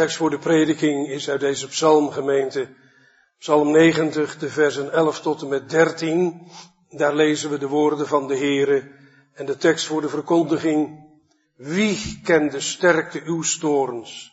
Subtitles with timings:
[0.00, 2.68] tekst voor de prediking is uit deze psalmgemeente,
[3.38, 6.46] psalm 90, de versen 11 tot en met 13.
[6.90, 8.90] Daar lezen we de woorden van de Heere
[9.34, 11.08] en de tekst voor de verkondiging.
[11.56, 14.32] Wie kent de sterkte uw storens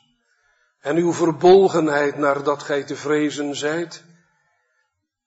[0.80, 4.04] en uw verbolgenheid naar dat gij te vrezen zijt?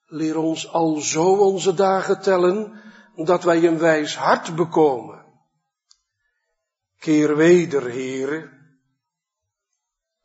[0.07, 2.81] Leer ons al zo onze dagen tellen,
[3.17, 5.25] dat wij een wijs hart bekomen.
[6.99, 8.60] Keer weder, Heere,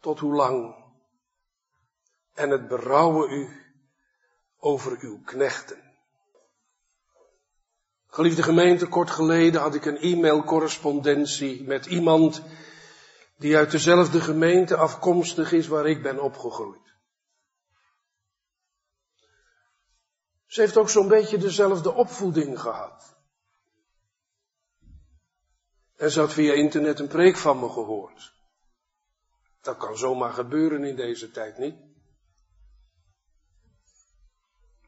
[0.05, 0.75] tot hoe lang?
[2.33, 3.49] En het berouwen u
[4.57, 5.81] over uw knechten.
[8.07, 12.41] Geliefde gemeente, kort geleden had ik een e-mailcorrespondentie met iemand
[13.37, 16.93] die uit dezelfde gemeente afkomstig is waar ik ben opgegroeid.
[20.45, 23.15] Ze heeft ook zo'n beetje dezelfde opvoeding gehad.
[25.95, 28.34] En ze had via internet een preek van me gehoord.
[29.65, 31.75] Dat kan zomaar gebeuren in deze tijd niet.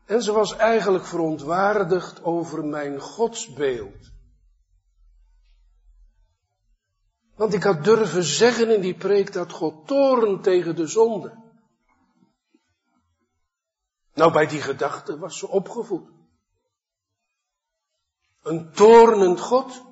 [0.05, 4.11] En ze was eigenlijk verontwaardigd over mijn godsbeeld.
[7.35, 11.45] Want ik had durven zeggen in die preek dat God toren tegen de zonde.
[14.13, 16.09] Nou, bij die gedachte was ze opgevoed.
[18.41, 19.83] Een toornend God,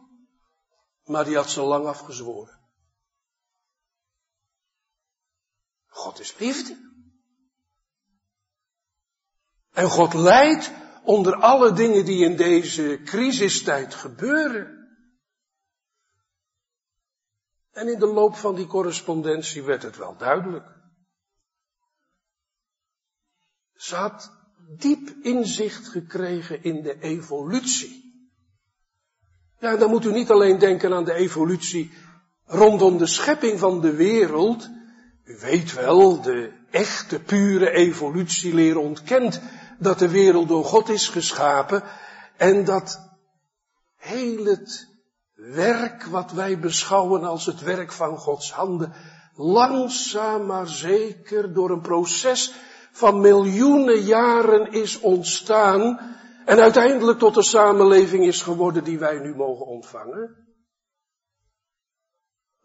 [1.04, 2.65] maar die had ze lang afgezworen.
[5.96, 6.78] God is liefde.
[9.72, 10.72] En God leidt
[11.04, 14.88] onder alle dingen die in deze crisistijd gebeuren.
[17.72, 20.68] En in de loop van die correspondentie werd het wel duidelijk.
[23.74, 24.32] Ze had
[24.78, 28.04] diep inzicht gekregen in de evolutie.
[29.60, 31.94] Ja, dan moet u niet alleen denken aan de evolutie
[32.46, 34.70] rondom de schepping van de wereld.
[35.26, 39.42] U weet wel, de echte pure evolutieleer ontkent
[39.80, 41.84] dat de wereld door God is geschapen
[42.38, 43.00] en dat
[43.96, 44.88] heel het
[45.36, 48.94] werk wat wij beschouwen als het werk van Gods handen,
[49.36, 52.54] langzaam maar zeker door een proces
[52.92, 56.00] van miljoenen jaren is ontstaan
[56.46, 60.45] en uiteindelijk tot de samenleving is geworden die wij nu mogen ontvangen.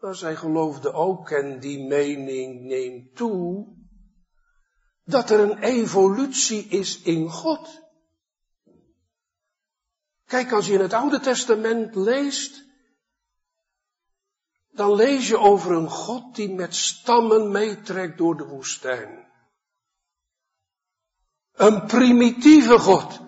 [0.01, 3.75] Maar zij geloofde ook, en die mening neemt toe,
[5.03, 7.81] dat er een evolutie is in God.
[10.25, 12.63] Kijk, als je in het Oude Testament leest,
[14.71, 19.29] dan lees je over een God die met stammen meetrekt door de woestijn.
[21.51, 23.19] Een primitieve God,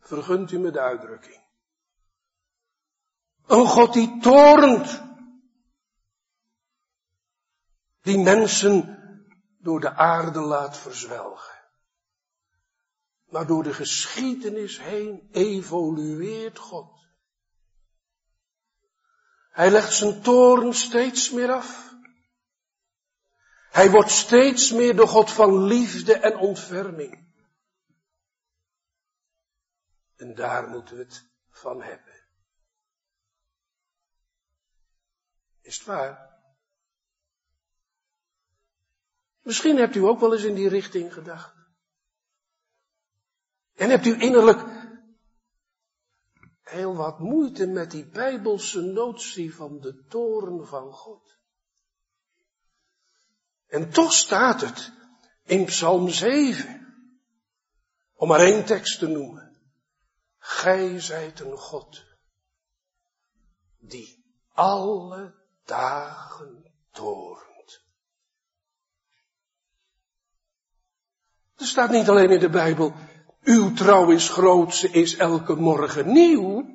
[0.00, 1.42] vergunt u me de uitdrukking.
[3.46, 5.03] Een God die torent,
[8.04, 8.98] die mensen
[9.58, 11.54] door de aarde laat verzwelgen.
[13.24, 17.06] Maar door de geschiedenis heen evolueert God.
[19.50, 21.94] Hij legt zijn toren steeds meer af.
[23.70, 27.32] Hij wordt steeds meer de God van liefde en ontferming.
[30.16, 32.26] En daar moeten we het van hebben.
[35.60, 36.33] Is het waar?
[39.44, 41.54] Misschien hebt u ook wel eens in die richting gedacht.
[43.74, 44.64] En hebt u innerlijk
[46.62, 51.36] heel wat moeite met die bijbelse notie van de toren van God.
[53.66, 54.92] En toch staat het
[55.42, 56.96] in Psalm 7,
[58.14, 59.56] om maar één tekst te noemen.
[60.38, 62.04] Gij zijt een God
[63.78, 65.34] die alle
[65.64, 67.53] dagen toren.
[71.56, 72.94] Er staat niet alleen in de Bijbel,
[73.42, 76.72] uw trouw is groot, ze is elke morgen nieuw.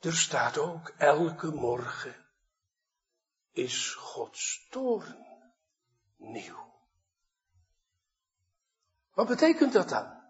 [0.00, 2.14] Er staat ook, elke morgen
[3.52, 5.26] is Gods toren
[6.16, 6.70] nieuw.
[9.14, 10.20] Wat betekent dat dan?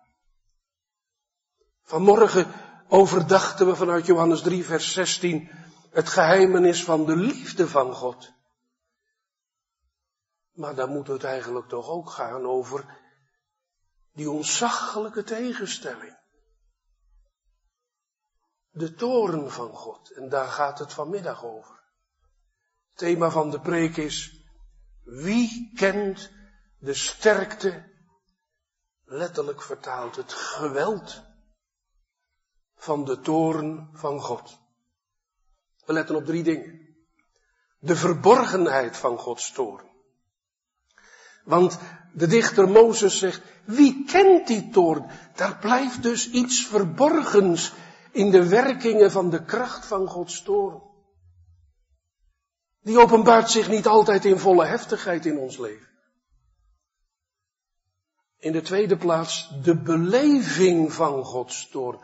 [1.82, 2.52] Vanmorgen
[2.88, 5.50] overdachten we vanuit Johannes 3, vers 16
[5.90, 8.32] het geheimenis van de liefde van God.
[10.52, 13.00] Maar dan moet het eigenlijk toch ook gaan over
[14.12, 16.20] die onzaggelijke tegenstelling.
[18.70, 20.10] De toren van God.
[20.10, 21.80] En daar gaat het vanmiddag over.
[22.88, 24.46] Het thema van de preek is,
[25.02, 26.30] wie kent
[26.78, 27.90] de sterkte,
[29.04, 31.22] letterlijk vertaald het geweld
[32.74, 34.58] van de toren van God.
[35.84, 36.96] We letten op drie dingen.
[37.78, 39.91] De verborgenheid van Gods toorn.
[41.44, 41.78] Want
[42.12, 45.06] de dichter Mozes zegt, wie kent die toorn?
[45.34, 47.72] Daar blijft dus iets verborgens
[48.10, 50.82] in de werkingen van de kracht van Gods toorn.
[52.82, 55.88] Die openbaart zich niet altijd in volle heftigheid in ons leven.
[58.38, 62.00] In de tweede plaats de beleving van Gods toorn.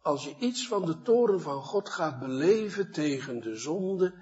[0.00, 4.14] Als je iets van de toren van God gaat beleven tegen de zonde,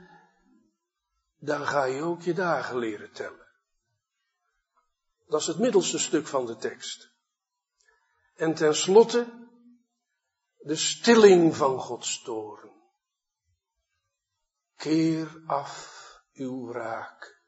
[1.38, 3.43] dan ga je ook je dagen leren tellen.
[5.34, 7.10] Dat is het middelste stuk van de tekst.
[8.36, 9.48] En tenslotte
[10.58, 12.70] de stilling van Gods toren.
[14.76, 16.02] Keer af
[16.34, 17.40] uw wraak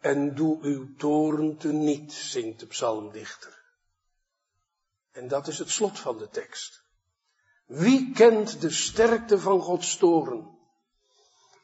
[0.00, 3.62] en doe uw toren te niet, zingt de psalmdichter.
[5.10, 6.82] En dat is het slot van de tekst.
[7.66, 10.58] Wie kent de sterkte van Gods toren?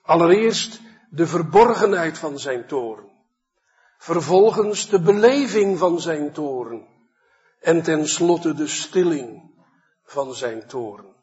[0.03, 0.81] Allereerst
[1.11, 3.16] de verborgenheid van zijn toren.
[3.99, 6.87] Vervolgens de beleving van zijn toren.
[7.61, 9.55] En tenslotte de stilling
[10.05, 11.15] van zijn toren.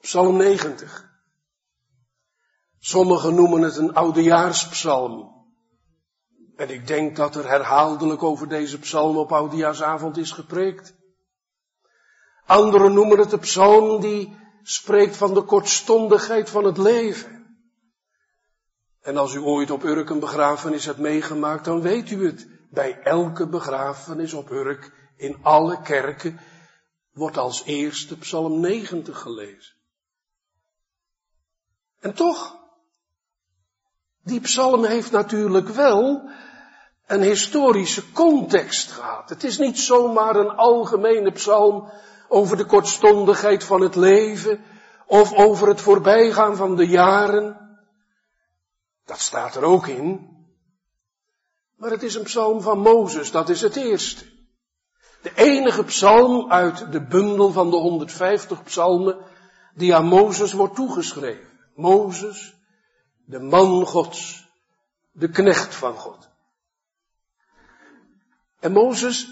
[0.00, 1.14] Psalm 90.
[2.78, 5.34] Sommigen noemen het een oudejaarspsalm.
[6.56, 10.94] En ik denk dat er herhaaldelijk over deze psalm op oudejaarsavond is gepreekt.
[12.46, 17.35] Anderen noemen het de psalm die spreekt van de kortstondigheid van het leven.
[19.06, 22.46] En als u ooit op Urk een begrafenis hebt meegemaakt, dan weet u het.
[22.70, 26.40] Bij elke begrafenis op Urk, in alle kerken,
[27.12, 29.74] wordt als eerste psalm 90 gelezen.
[32.00, 32.56] En toch,
[34.22, 36.30] die psalm heeft natuurlijk wel
[37.06, 39.28] een historische context gehad.
[39.28, 41.90] Het is niet zomaar een algemene psalm
[42.28, 44.64] over de kortstondigheid van het leven
[45.06, 47.65] of over het voorbijgaan van de jaren.
[49.06, 50.34] Dat staat er ook in.
[51.76, 54.24] Maar het is een psalm van Mozes, dat is het eerste.
[55.22, 59.18] De enige psalm uit de bundel van de 150 psalmen
[59.74, 61.50] die aan Mozes wordt toegeschreven.
[61.74, 62.54] Mozes,
[63.24, 64.48] de man Gods,
[65.12, 66.28] de knecht van God.
[68.60, 69.28] En Mozes,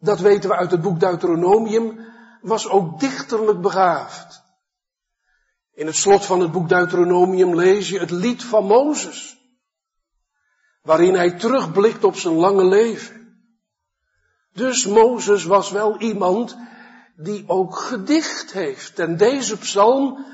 [0.00, 1.98] dat weten we uit het boek Deuteronomium,
[2.40, 4.42] was ook dichterlijk begaafd.
[5.76, 9.36] In het slot van het boek Deuteronomium lees je het lied van Mozes,
[10.82, 13.38] waarin hij terugblikt op zijn lange leven.
[14.52, 16.56] Dus Mozes was wel iemand
[17.16, 18.98] die ook gedicht heeft.
[18.98, 20.24] En deze psalm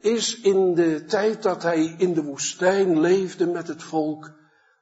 [0.00, 4.30] is in de tijd dat hij in de woestijn leefde met het volk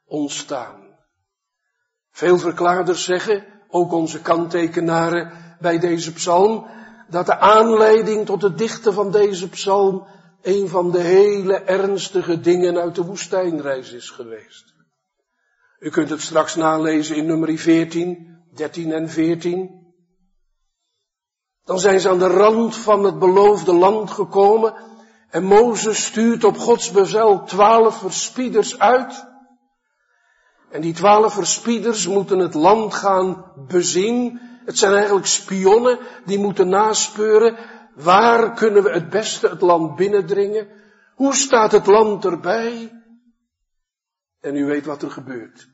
[0.05, 0.81] ontstaan.
[2.11, 6.67] Veel verklaarders zeggen, ook onze kanttekenaren bij deze psalm,
[7.09, 10.07] dat de aanleiding tot het dichten van deze psalm
[10.41, 14.75] een van de hele ernstige dingen uit de woestijnreis is geweest.
[15.79, 19.85] U kunt het straks nalezen in nummer 14, 13 en 14.
[21.63, 24.73] Dan zijn ze aan de rand van het beloofde land gekomen
[25.29, 29.25] en Mozes stuurt op Gods bevel twaalf verspieders uit.
[30.69, 34.41] En die twaalf verspieders moeten het land gaan bezien.
[34.67, 37.57] Het zijn eigenlijk spionnen die moeten naspeuren.
[37.95, 40.67] Waar kunnen we het beste het land binnendringen?
[41.15, 42.91] Hoe staat het land erbij?
[44.39, 45.67] En u weet wat er gebeurt.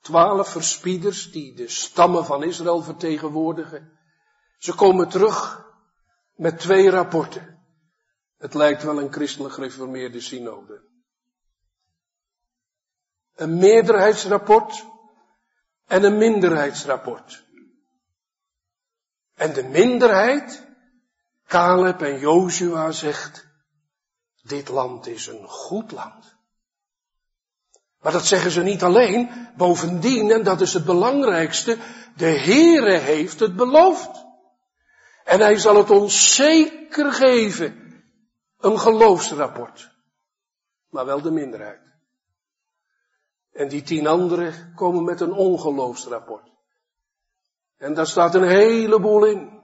[0.00, 3.98] Twaalf verspieders die de stammen van Israël vertegenwoordigen.
[4.58, 5.66] Ze komen terug
[6.34, 7.64] met twee rapporten.
[8.38, 10.82] Het lijkt wel een christelijk gereformeerde synode.
[13.34, 14.84] Een meerderheidsrapport
[15.86, 17.43] en een minderheidsrapport.
[19.34, 20.66] En de minderheid,
[21.46, 23.46] Caleb en Joshua zegt,
[24.42, 26.34] dit land is een goed land.
[28.00, 29.30] Maar dat zeggen ze niet alleen.
[29.56, 31.78] Bovendien, en dat is het belangrijkste,
[32.16, 34.24] de Heere heeft het beloofd.
[35.24, 38.02] En hij zal het ons zeker geven.
[38.58, 39.90] Een geloofsrapport.
[40.88, 41.80] Maar wel de minderheid.
[43.52, 46.53] En die tien anderen komen met een ongeloofsrapport.
[47.78, 49.62] En daar staat een heleboel in.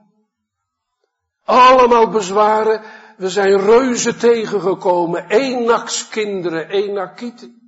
[1.43, 2.81] Allemaal bezwaren.
[3.17, 5.29] We zijn reuzen tegengekomen.
[5.29, 7.61] Enakskinderen, Enakieten.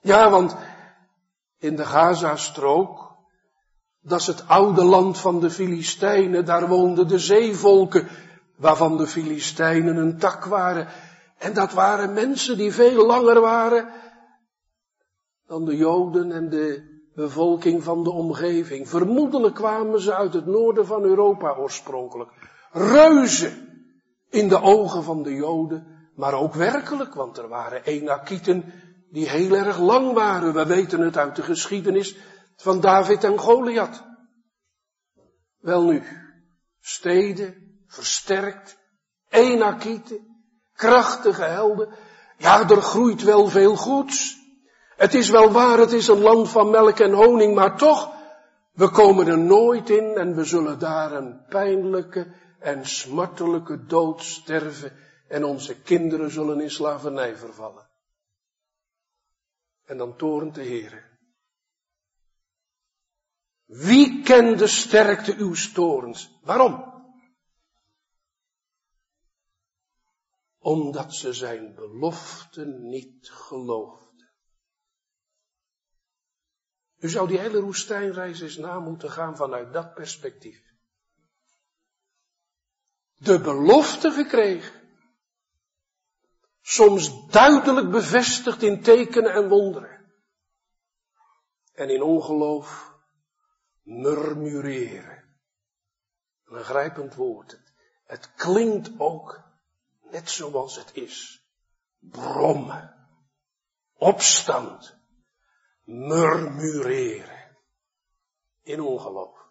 [0.00, 0.56] Ja, want
[1.58, 3.16] in de Gazastrook,
[4.00, 8.08] dat is het oude land van de Filistijnen, daar woonden de zeevolken
[8.56, 10.88] waarvan de Filistijnen een tak waren.
[11.38, 13.92] En dat waren mensen die veel langer waren
[15.46, 18.88] dan de Joden en de bevolking van de omgeving.
[18.88, 22.30] Vermoedelijk kwamen ze uit het noorden van Europa oorspronkelijk.
[22.72, 23.74] Reuzen
[24.30, 28.72] in de ogen van de Joden, maar ook werkelijk, want er waren Enakieten
[29.10, 30.54] die heel erg lang waren.
[30.54, 32.16] We weten het uit de geschiedenis
[32.56, 34.04] van David en Goliath.
[35.58, 36.02] Wel nu,
[36.80, 38.78] steden, versterkt,
[39.28, 40.42] Enakieten,
[40.72, 41.88] krachtige helden.
[42.38, 44.43] Ja, er groeit wel veel goeds.
[44.96, 48.12] Het is wel waar, het is een land van melk en honing, maar toch,
[48.72, 54.92] we komen er nooit in en we zullen daar een pijnlijke en smartelijke dood sterven
[55.28, 57.88] en onze kinderen zullen in slavernij vervallen.
[59.84, 61.12] En dan torent de Heer.
[63.64, 66.38] Wie kent de sterkte uw torens?
[66.42, 66.92] Waarom?
[70.58, 74.03] Omdat ze zijn beloften niet geloofden.
[77.04, 80.62] U zou die hele woestijnreis eens na moeten gaan vanuit dat perspectief.
[83.14, 84.80] De belofte gekregen.
[86.60, 90.12] Soms duidelijk bevestigd in tekenen en wonderen.
[91.72, 92.94] En in ongeloof
[93.82, 95.24] murmureren.
[96.44, 97.60] Een grijpend woord.
[98.04, 99.42] Het, klinkt ook
[100.10, 101.46] net zoals het is.
[101.98, 103.08] Brommen.
[103.92, 105.02] Opstand.
[105.84, 107.56] Murmureren.
[108.62, 109.44] In ongeloof.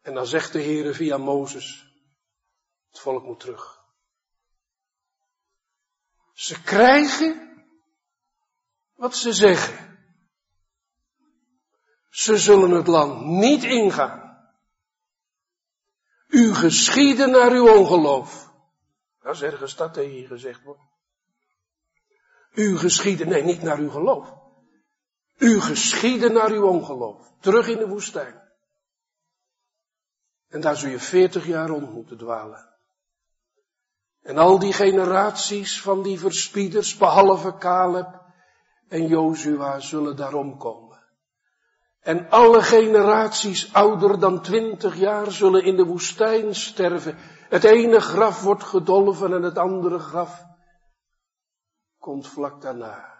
[0.00, 1.94] En dan zegt de Heer via Mozes,
[2.90, 3.84] het volk moet terug.
[6.32, 7.64] Ze krijgen
[8.94, 9.88] wat ze zeggen.
[12.10, 14.26] Ze zullen het land niet ingaan.
[16.28, 18.52] U geschieden naar uw ongeloof.
[19.20, 20.87] Dat is ergens dat hier gezegd wordt.
[22.58, 24.34] U geschieden, nee, niet naar uw geloof.
[25.36, 27.32] U geschieden naar uw ongeloof.
[27.40, 28.42] Terug in de woestijn.
[30.48, 32.68] En daar zul je veertig jaar rond moeten dwalen.
[34.22, 38.20] En al die generaties van die verspieders, behalve Caleb
[38.88, 41.02] en Jozua, zullen daarom komen.
[42.00, 47.16] En alle generaties ouder dan twintig jaar zullen in de woestijn sterven.
[47.48, 50.46] Het ene graf wordt gedolven en het andere graf
[51.98, 53.16] komt vlak daarna.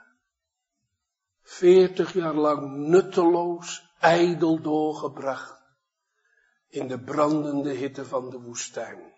[1.42, 5.58] Veertig jaar lang nutteloos, ijdel doorgebracht
[6.68, 9.12] in de brandende hitte van de woestijn.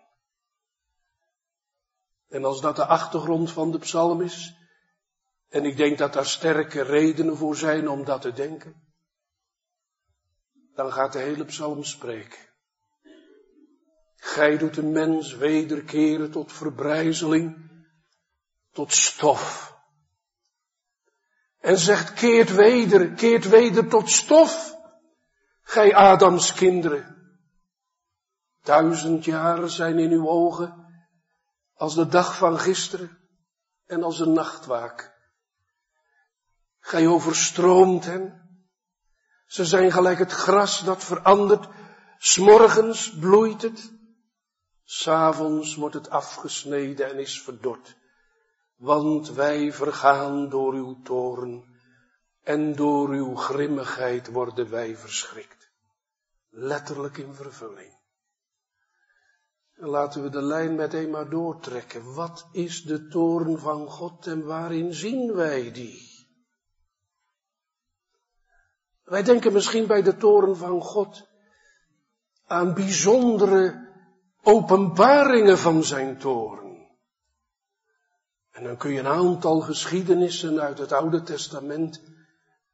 [2.27, 4.55] En als dat de achtergrond van de psalm is,
[5.49, 8.83] en ik denk dat daar sterke redenen voor zijn om dat te denken,
[10.73, 12.49] dan gaat de hele psalm spreken.
[14.15, 17.70] Gij doet de mens wederkeren tot verbrijzeling,
[18.71, 19.75] tot stof.
[21.59, 24.75] En zegt, keert weder, keert weder tot stof,
[25.61, 27.11] gij Adams kinderen.
[28.63, 30.81] Duizend jaren zijn in uw ogen
[31.73, 33.17] als de dag van gisteren
[33.85, 35.19] en als een nachtwaak.
[36.79, 38.49] Gij overstroomt hen.
[39.45, 41.67] Ze zijn gelijk het gras dat verandert.
[42.17, 43.91] S'morgens bloeit het.
[44.83, 47.95] S'avonds wordt het afgesneden en is verdord.
[48.81, 51.63] Want wij vergaan door uw toren
[52.43, 55.71] en door uw grimmigheid worden wij verschrikt.
[56.49, 57.99] Letterlijk in vervulling.
[59.73, 62.13] Laten we de lijn meteen maar doortrekken.
[62.13, 66.27] Wat is de toren van God en waarin zien wij die?
[69.03, 71.27] Wij denken misschien bij de toren van God
[72.45, 73.89] aan bijzondere
[74.41, 76.60] openbaringen van zijn toren.
[78.51, 82.01] En dan kun je een aantal geschiedenissen uit het Oude Testament,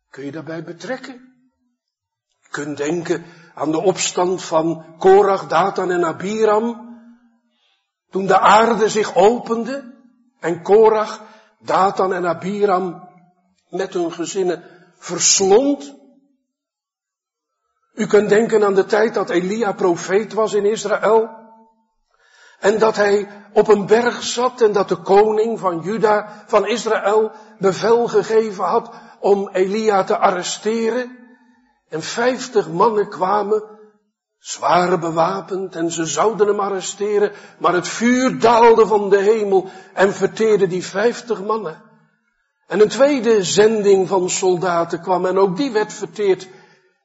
[0.09, 1.13] kun je daarbij betrekken.
[2.39, 6.87] Je kunt denken aan de opstand van Korach, Datan en Abiram,
[8.09, 9.93] toen de aarde zich opende
[10.39, 11.21] en Korach,
[11.59, 13.09] Datan en Abiram
[13.69, 14.63] met hun gezinnen
[14.97, 15.95] verslond.
[17.93, 21.29] U kunt denken aan de tijd dat Elia profeet was in Israël.
[22.59, 27.31] En dat hij op een berg zat en dat de koning van Juda, van Israël,
[27.59, 31.17] bevel gegeven had om Elia te arresteren.
[31.89, 33.63] En vijftig mannen kwamen
[34.39, 40.13] zwaar bewapend en ze zouden hem arresteren, maar het vuur daalde van de hemel en
[40.13, 41.81] verteerde die vijftig mannen.
[42.67, 46.47] En een tweede zending van soldaten kwam en ook die werd verteerd.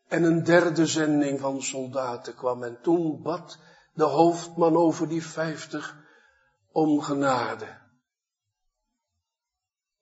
[0.09, 3.59] En een derde zending van soldaten kwam en toen bad
[3.93, 5.97] de hoofdman over die vijftig
[6.73, 7.81] om genade.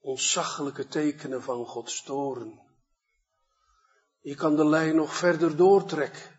[0.00, 2.60] Ontzaglijke tekenen van Gods toren.
[4.20, 6.38] Je kan de lijn nog verder doortrekken.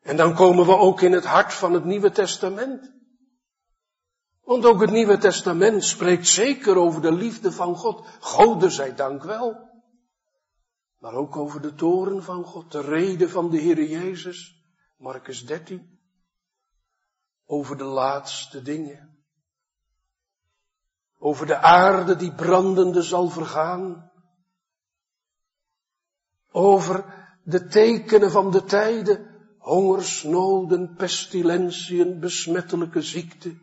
[0.00, 2.92] En dan komen we ook in het hart van het Nieuwe Testament.
[4.42, 8.06] Want ook het Nieuwe Testament spreekt zeker over de liefde van God.
[8.20, 9.72] Gode zij dank wel.
[10.98, 14.62] Maar ook over de toren van God, de reden van de Heer Jezus.
[14.96, 15.93] Marcus 13.
[17.46, 19.14] Over de laatste dingen.
[21.18, 24.10] Over de aarde die brandende zal vergaan.
[26.50, 27.04] Over
[27.42, 29.32] de tekenen van de tijden.
[29.58, 33.56] Hongersnoden, pestilentiën, besmettelijke ziekte.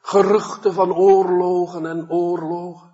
[0.00, 2.92] Geruchten van oorlogen en oorlogen.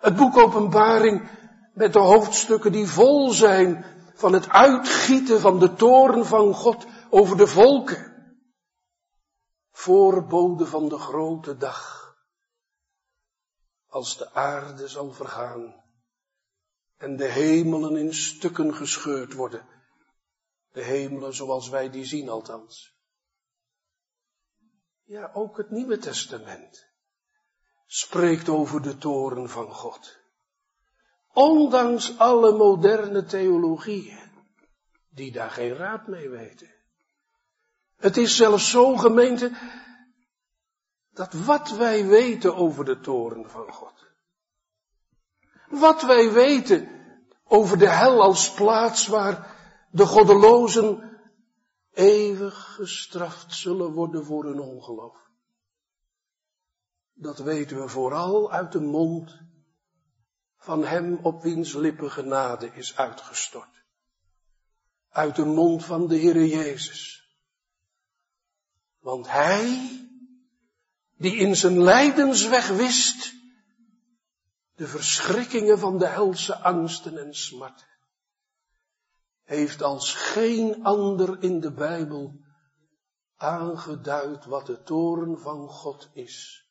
[0.00, 1.28] Het boek Openbaring
[1.74, 3.84] met de hoofdstukken die vol zijn
[4.14, 8.15] van het uitgieten van de toren van God over de volken.
[9.86, 12.14] Voorbode van de grote dag.
[13.86, 15.84] Als de aarde zal vergaan
[16.96, 19.66] en de hemelen in stukken gescheurd worden.
[20.72, 22.96] De hemelen zoals wij die zien althans.
[25.04, 26.86] Ja, ook het Nieuwe Testament
[27.86, 30.18] spreekt over de toren van God.
[31.32, 34.30] Ondanks alle moderne theologieën,
[35.08, 36.75] die daar geen raad mee weten.
[37.96, 39.52] Het is zelfs zo gemeente,
[41.10, 44.06] dat wat wij weten over de toren van God,
[45.68, 46.88] wat wij weten
[47.44, 49.56] over de hel als plaats waar
[49.90, 51.18] de goddelozen
[51.92, 55.30] eeuwig gestraft zullen worden voor hun ongeloof.
[57.12, 59.38] Dat weten we vooral uit de mond
[60.56, 63.84] van hem op wiens lippen genade is uitgestort.
[65.08, 67.25] Uit de mond van de Heere Jezus.
[69.06, 69.90] Want hij,
[71.16, 73.32] die in zijn lijdensweg wist,
[74.74, 77.86] de verschrikkingen van de helse angsten en smarten,
[79.42, 82.40] heeft als geen ander in de Bijbel
[83.36, 86.66] aangeduid wat de toren van God is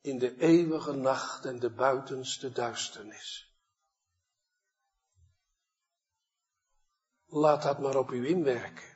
[0.00, 3.54] in de eeuwige nacht en de buitenste duisternis.
[7.26, 8.93] Laat dat maar op u inwerken.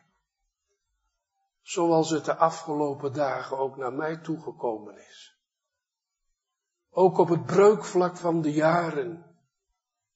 [1.69, 5.39] Zoals het de afgelopen dagen ook naar mij toegekomen is.
[6.91, 9.37] Ook op het breukvlak van de jaren.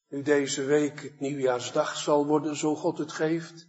[0.09, 3.67] Nu deze week het nieuwjaarsdag zal worden, zo God het geeft.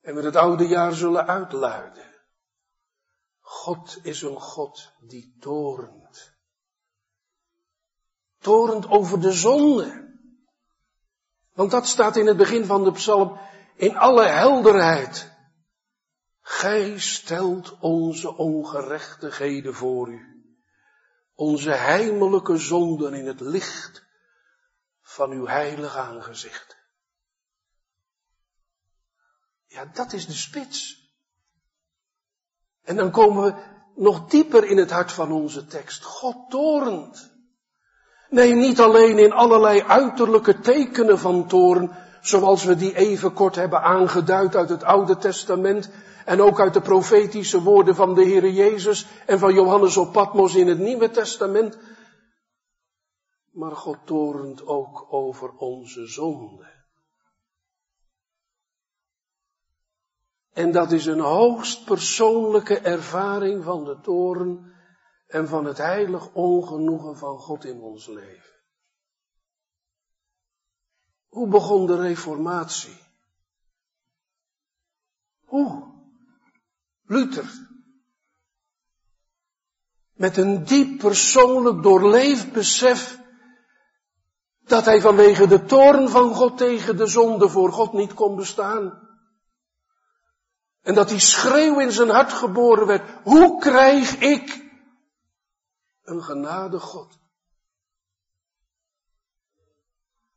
[0.00, 2.14] En we het oude jaar zullen uitluiden.
[3.40, 6.34] God is een God die torent.
[8.38, 10.18] Torent over de zonde.
[11.52, 13.38] Want dat staat in het begin van de psalm
[13.74, 15.34] in alle helderheid.
[16.48, 20.44] Gij stelt onze ongerechtigheden voor u.
[21.34, 24.04] Onze heimelijke zonden in het licht
[25.02, 26.76] van uw heilig aangezicht.
[29.66, 31.10] Ja, dat is de spits.
[32.82, 33.62] En dan komen we
[33.94, 36.04] nog dieper in het hart van onze tekst.
[36.04, 37.30] God torent.
[38.30, 43.82] Nee, niet alleen in allerlei uiterlijke tekenen van toren, zoals we die even kort hebben
[43.82, 45.90] aangeduid uit het Oude Testament
[46.24, 50.54] en ook uit de profetische woorden van de Heere Jezus en van Johannes op Patmos
[50.54, 51.78] in het Nieuwe Testament.
[53.50, 56.74] Maar God torent ook over onze zonde.
[60.52, 64.72] En dat is een hoogst persoonlijke ervaring van de toren
[65.26, 68.55] en van het heilig ongenoegen van God in ons leven.
[71.28, 72.98] Hoe begon de reformatie?
[75.44, 75.94] Hoe?
[77.06, 77.68] Luther.
[80.12, 83.18] Met een diep persoonlijk doorleefd besef
[84.64, 89.08] dat hij vanwege de toorn van God tegen de zonde voor God niet kon bestaan.
[90.82, 93.10] En dat die schreeuw in zijn hart geboren werd.
[93.22, 94.70] Hoe krijg ik
[96.02, 97.18] een genade God?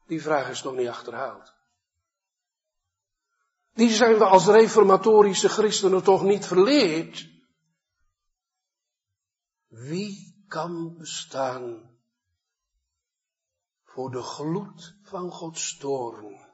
[0.09, 1.53] Die vraag is nog niet achterhaald.
[3.73, 7.29] Die zijn we als reformatorische christenen toch niet verleerd.
[9.67, 11.97] Wie kan bestaan
[13.83, 16.47] voor de gloed van Gods toorn?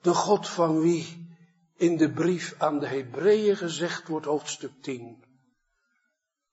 [0.00, 1.36] De God van wie
[1.76, 5.24] in de brief aan de Hebreeën gezegd wordt, hoofdstuk 10.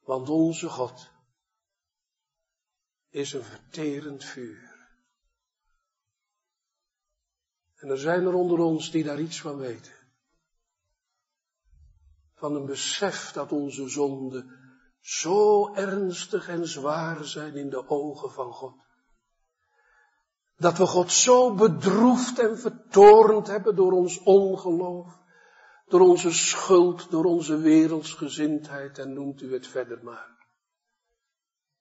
[0.04, 1.10] Want onze God
[3.10, 4.71] is een verterend vuur.
[7.82, 9.94] En er zijn er onder ons die daar iets van weten.
[12.36, 14.60] Van een besef dat onze zonden
[15.00, 18.76] zo ernstig en zwaar zijn in de ogen van God.
[20.58, 25.20] Dat we God zo bedroefd en vertorend hebben door ons ongeloof
[25.92, 30.48] door onze schuld, door onze wereldsgezindheid en noemt u het verder maar.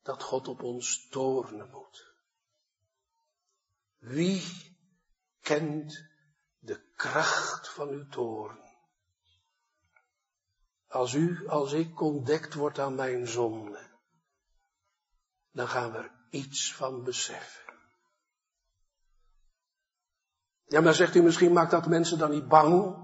[0.03, 2.15] Dat God op ons toornen moet.
[3.99, 4.43] Wie
[5.51, 6.05] kent
[6.59, 8.59] de kracht van uw toorn?
[10.89, 13.91] Als u, als ik ontdekt wordt aan mijn zonde,
[15.51, 17.75] dan gaan we er iets van beseffen.
[20.65, 22.97] Ja, maar zegt u misschien, maakt dat mensen dan niet bang?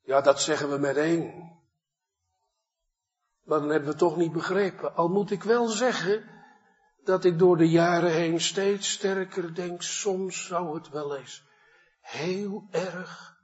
[0.00, 1.52] Ja, dat zeggen we meteen.
[3.42, 4.94] Maar dan hebben we toch niet begrepen.
[4.94, 6.37] Al moet ik wel zeggen
[7.08, 11.42] dat ik door de jaren heen steeds sterker denk, soms zou het wel eens
[12.00, 13.36] heel erg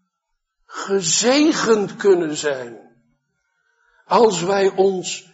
[0.66, 2.78] gezegend kunnen zijn.
[4.06, 5.30] Als wij ons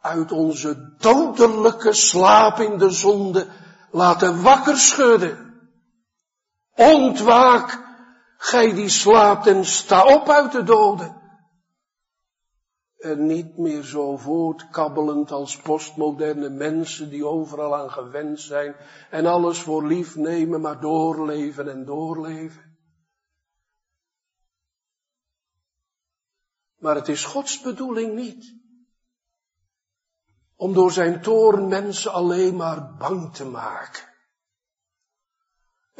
[0.00, 3.46] uit onze dodelijke slaap in de zonde
[3.90, 5.60] laten wakker schudden.
[6.74, 7.78] Ontwaak,
[8.36, 11.19] gij die slaapt en sta op uit de doden.
[13.00, 18.76] En niet meer zo voortkabbelend als postmoderne mensen die overal aan gewend zijn
[19.10, 22.78] en alles voor lief nemen, maar doorleven en doorleven.
[26.78, 28.58] Maar het is Gods bedoeling niet
[30.56, 34.09] om door zijn toren mensen alleen maar bang te maken.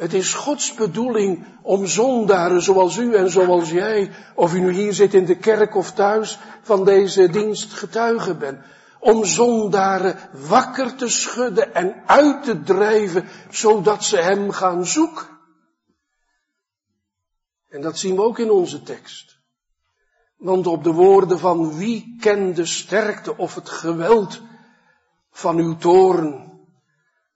[0.01, 4.93] Het is Gods bedoeling om zondaren zoals u en zoals jij, of u nu hier
[4.93, 8.59] zit in de kerk of thuis, van deze dienst getuige bent.
[8.99, 15.27] Om zondaren wakker te schudden en uit te drijven, zodat ze hem gaan zoeken.
[17.69, 19.37] En dat zien we ook in onze tekst.
[20.37, 24.41] Want op de woorden van wie kent de sterkte of het geweld
[25.31, 26.50] van uw toorn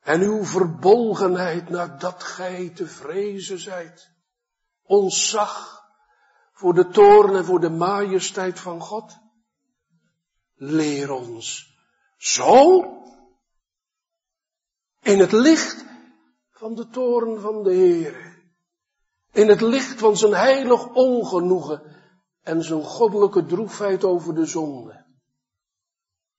[0.05, 4.09] en uw verbolgenheid nadat gij te vrezen zijt.
[4.83, 5.83] Ontzag
[6.51, 9.17] voor de toorn en voor de majesteit van God.
[10.55, 11.77] Leer ons
[12.17, 12.83] zo
[15.01, 15.85] in het licht
[16.51, 18.43] van de toorn van de Heer.
[19.31, 21.81] In het licht van zijn heilig ongenoegen
[22.41, 25.05] en zijn goddelijke droefheid over de zonde.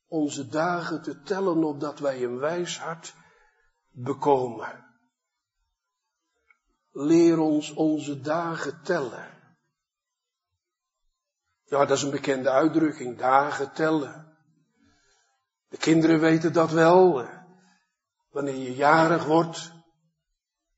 [0.07, 3.15] Onze dagen te tellen opdat wij een wijs hart
[3.97, 4.85] bekomen.
[6.93, 9.35] Leer ons onze dagen tellen.
[11.65, 14.37] Ja, dat is een bekende uitdrukking, dagen tellen.
[15.69, 17.29] De kinderen weten dat wel.
[18.31, 19.73] Wanneer je jarig wordt,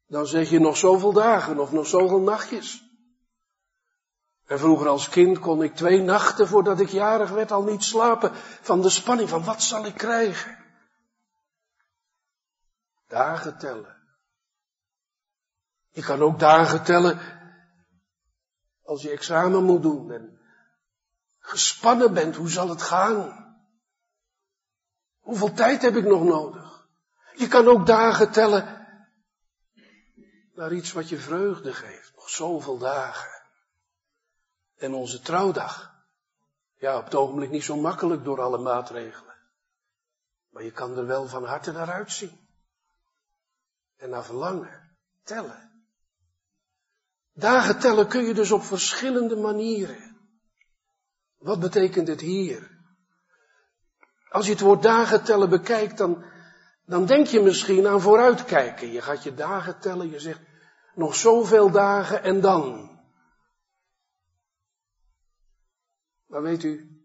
[0.06, 2.82] dan zeg je nog zoveel dagen of nog zoveel nachtjes.
[4.46, 8.30] En vroeger als kind kon ik twee nachten voordat ik jarig werd al niet slapen
[8.60, 10.67] van de spanning van wat zal ik krijgen.
[13.08, 13.96] Dagen tellen.
[15.88, 17.20] Je kan ook dagen tellen
[18.82, 20.40] als je examen moet doen en
[21.38, 23.46] gespannen bent, hoe zal het gaan?
[25.18, 26.88] Hoeveel tijd heb ik nog nodig?
[27.36, 28.86] Je kan ook dagen tellen
[30.54, 32.14] naar iets wat je vreugde geeft.
[32.14, 33.42] Nog zoveel dagen.
[34.76, 35.96] En onze trouwdag.
[36.74, 39.34] Ja, op het ogenblik niet zo makkelijk door alle maatregelen.
[40.48, 42.47] Maar je kan er wel van harte naar uitzien
[43.98, 44.96] en naar verlangen.
[45.22, 45.82] Tellen.
[47.32, 50.16] Dagen tellen kun je dus op verschillende manieren.
[51.38, 52.76] Wat betekent het hier?
[54.28, 56.24] Als je het woord dagen tellen bekijkt, dan,
[56.84, 58.92] dan denk je misschien aan vooruitkijken.
[58.92, 60.40] Je gaat je dagen tellen, je zegt
[60.94, 62.96] nog zoveel dagen en dan.
[66.26, 67.02] Maar weet u,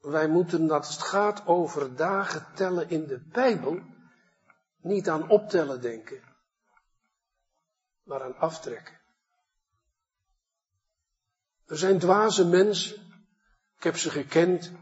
[0.00, 3.80] wij moeten dat het gaat over dagen tellen in de Bijbel,
[4.88, 6.22] niet aan optellen denken,
[8.02, 8.96] maar aan aftrekken.
[11.66, 12.96] Er zijn dwaze mensen,
[13.76, 14.72] ik heb ze gekend,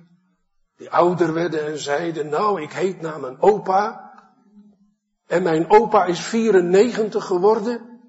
[0.76, 4.04] die ouder werden en zeiden, nou, ik heet naar mijn opa,
[5.26, 8.00] en mijn opa is 94 geworden,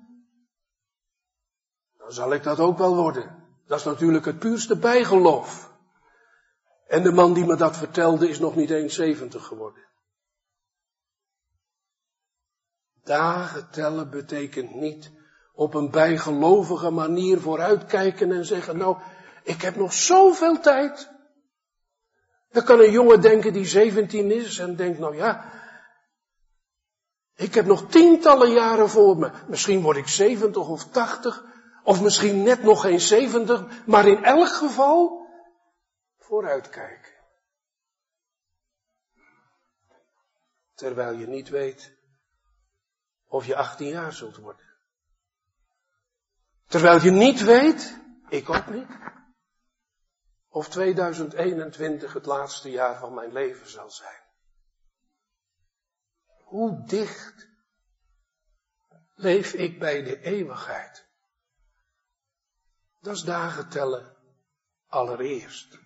[1.97, 3.45] dan zal ik dat ook wel worden.
[3.65, 5.75] Dat is natuurlijk het puurste bijgeloof.
[6.87, 9.86] En de man die me dat vertelde is nog niet eens 70 geworden.
[13.07, 15.11] Dagen tellen betekent niet
[15.53, 18.97] op een bijgelovige manier vooruitkijken en zeggen, nou,
[19.43, 21.09] ik heb nog zoveel tijd.
[22.49, 25.51] Dan kan een jongen denken die 17 is en denkt, nou ja,
[27.35, 29.31] ik heb nog tientallen jaren voor me.
[29.47, 31.43] Misschien word ik 70 of 80,
[31.83, 35.27] of misschien net nog geen 70, maar in elk geval
[36.17, 37.13] vooruitkijken.
[40.73, 41.96] Terwijl je niet weet
[43.27, 44.65] of je 18 jaar zult worden.
[46.67, 47.97] Terwijl je niet weet
[48.29, 48.87] Ik ook niet.
[50.47, 54.21] Of 2021 het laatste jaar van mijn leven zal zijn.
[56.43, 57.47] Hoe dicht
[59.15, 61.05] leef ik bij de eeuwigheid?
[63.01, 64.15] Dat is dagen tellen
[64.87, 65.79] allereerst.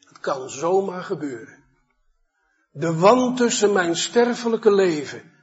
[0.00, 1.64] Het kan zomaar gebeuren.
[2.70, 5.37] De wand tussen mijn sterfelijke leven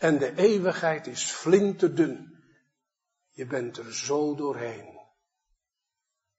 [0.00, 2.44] en de eeuwigheid is flinterdun.
[3.30, 4.98] Je bent er zo doorheen.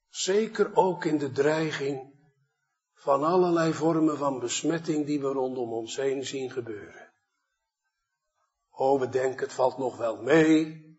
[0.10, 2.20] Zeker ook in de dreiging
[2.94, 7.14] van allerlei vormen van besmetting die we rondom ons heen zien gebeuren.
[8.70, 10.90] Oh, we denken het valt nog wel mee.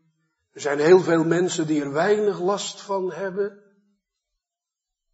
[0.53, 3.63] Er zijn heel veel mensen die er weinig last van hebben.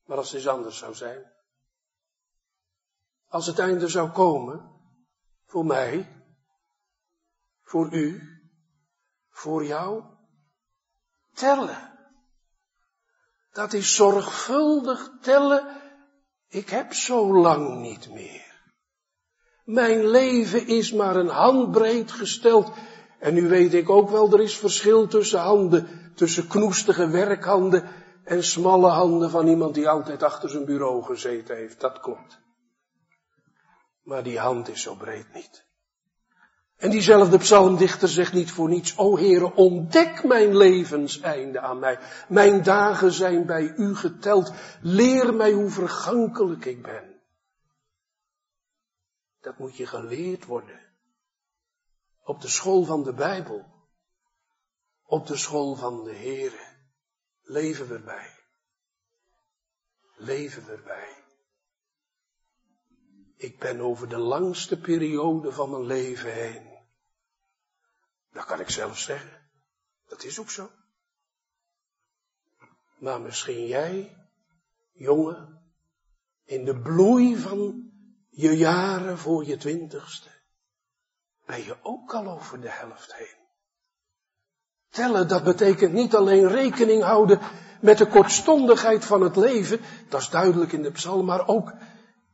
[0.04, 1.32] Maar als het eens anders zou zijn.
[3.26, 4.80] Als het einde zou komen,
[5.44, 6.17] voor mij,
[7.68, 8.22] voor u,
[9.30, 10.02] voor jou,
[11.34, 11.98] tellen.
[13.52, 15.66] Dat is zorgvuldig tellen.
[16.48, 18.46] Ik heb zo lang niet meer.
[19.64, 22.72] Mijn leven is maar een handbreed gesteld.
[23.18, 27.88] En nu weet ik ook wel, er is verschil tussen handen, tussen knoestige werkhanden
[28.24, 31.80] en smalle handen van iemand die altijd achter zijn bureau gezeten heeft.
[31.80, 32.38] Dat klopt.
[34.02, 35.67] Maar die hand is zo breed niet.
[36.78, 41.98] En diezelfde psalmdichter zegt niet voor niets, o Heere, ontdek mijn levenseinde aan mij.
[42.28, 44.52] Mijn dagen zijn bij u geteld.
[44.82, 47.20] Leer mij hoe vergankelijk ik ben.
[49.40, 50.80] Dat moet je geleerd worden.
[52.24, 53.64] Op de school van de Bijbel.
[55.04, 56.76] Op de school van de Heere.
[57.42, 58.30] Leven we erbij.
[60.16, 61.16] Leven we erbij.
[63.36, 66.67] Ik ben over de langste periode van mijn leven heen.
[68.32, 69.50] Dat kan ik zelf zeggen.
[70.08, 70.70] Dat is ook zo.
[72.98, 74.16] Maar misschien jij,
[74.92, 75.62] jongen,
[76.44, 77.90] in de bloei van
[78.28, 80.28] je jaren voor je twintigste,
[81.46, 83.36] ben je ook al over de helft heen.
[84.90, 87.40] Tellen, dat betekent niet alleen rekening houden
[87.80, 91.72] met de kortstondigheid van het leven, dat is duidelijk in de psalm, maar ook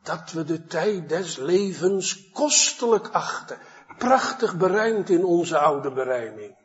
[0.02, 3.59] dat we de tijd des levens kostelijk achten.
[3.98, 6.57] Prachtig berijmd in onze oude berijming.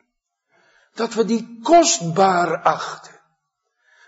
[0.94, 3.20] Dat we die kostbaar achten.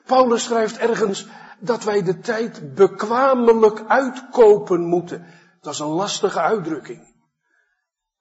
[0.05, 1.27] Paulus schrijft ergens
[1.59, 5.27] dat wij de tijd bekwamelijk uitkopen moeten.
[5.61, 7.15] Dat is een lastige uitdrukking.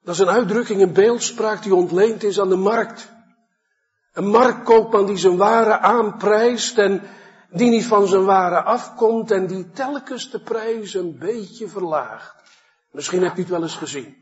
[0.03, 3.11] Dat is een uitdrukking, een beeldspraak die ontleend is aan de markt.
[4.13, 7.01] Een marktkoopman die zijn waren aanprijst en
[7.49, 12.35] die niet van zijn waren afkomt en die telkens de prijs een beetje verlaagt.
[12.91, 14.20] Misschien heb je het wel eens gezien.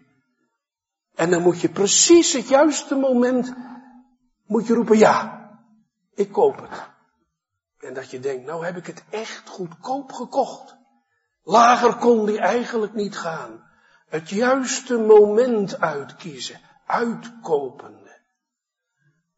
[1.20, 3.54] En dan moet je precies het juiste moment,
[4.46, 5.50] moet je roepen, ja,
[6.14, 6.90] ik koop het.
[7.80, 10.76] En dat je denkt, nou heb ik het echt goedkoop gekocht.
[11.44, 13.64] Lager kon die eigenlijk niet gaan.
[14.08, 18.18] Het juiste moment uitkiezen, uitkopende.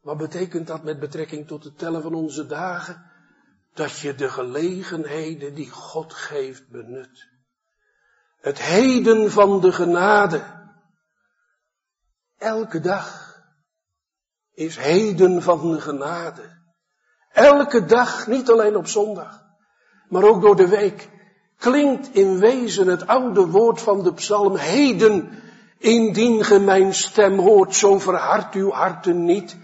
[0.01, 3.11] Wat betekent dat met betrekking tot het tellen van onze dagen?
[3.73, 7.29] dat je de gelegenheden die God geeft benut.
[8.39, 10.43] Het heden van de genade.
[12.41, 13.39] Elke dag
[14.53, 16.59] is heden van de genade.
[17.31, 19.43] Elke dag, niet alleen op zondag,
[20.09, 21.09] maar ook door de week,
[21.57, 25.41] klinkt in wezen het oude woord van de psalm, heden,
[25.77, 29.57] indien ge mijn stem hoort, zo verhard uw harten niet,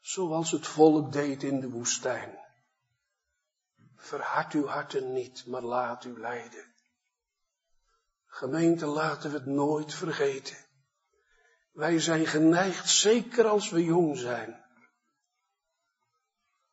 [0.00, 2.38] zoals het volk deed in de woestijn.
[3.96, 6.74] Verhard uw harten niet, maar laat u leiden.
[8.26, 10.56] Gemeente, laten we het nooit vergeten.
[11.72, 14.64] Wij zijn geneigd, zeker als we jong zijn,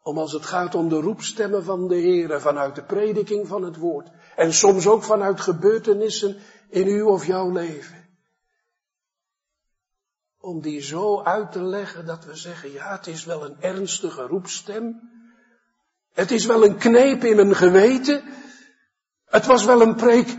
[0.01, 3.75] om als het gaat om de roepstemmen van de Heer, vanuit de prediking van het
[3.75, 6.37] woord, en soms ook vanuit gebeurtenissen
[6.69, 8.09] in uw of jouw leven,
[10.37, 14.21] om die zo uit te leggen dat we zeggen, ja, het is wel een ernstige
[14.21, 15.09] roepstem,
[16.13, 18.23] het is wel een kneep in mijn geweten.
[19.25, 20.37] Het was wel een preek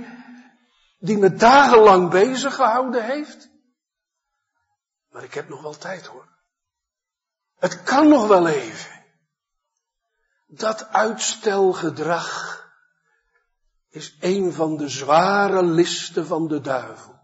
[0.98, 3.49] die me dagenlang bezig gehouden heeft.
[5.10, 6.28] Maar ik heb nog wel tijd hoor.
[7.58, 9.04] Het kan nog wel even.
[10.46, 12.58] Dat uitstelgedrag
[13.88, 17.18] is een van de zware listen van de duivel.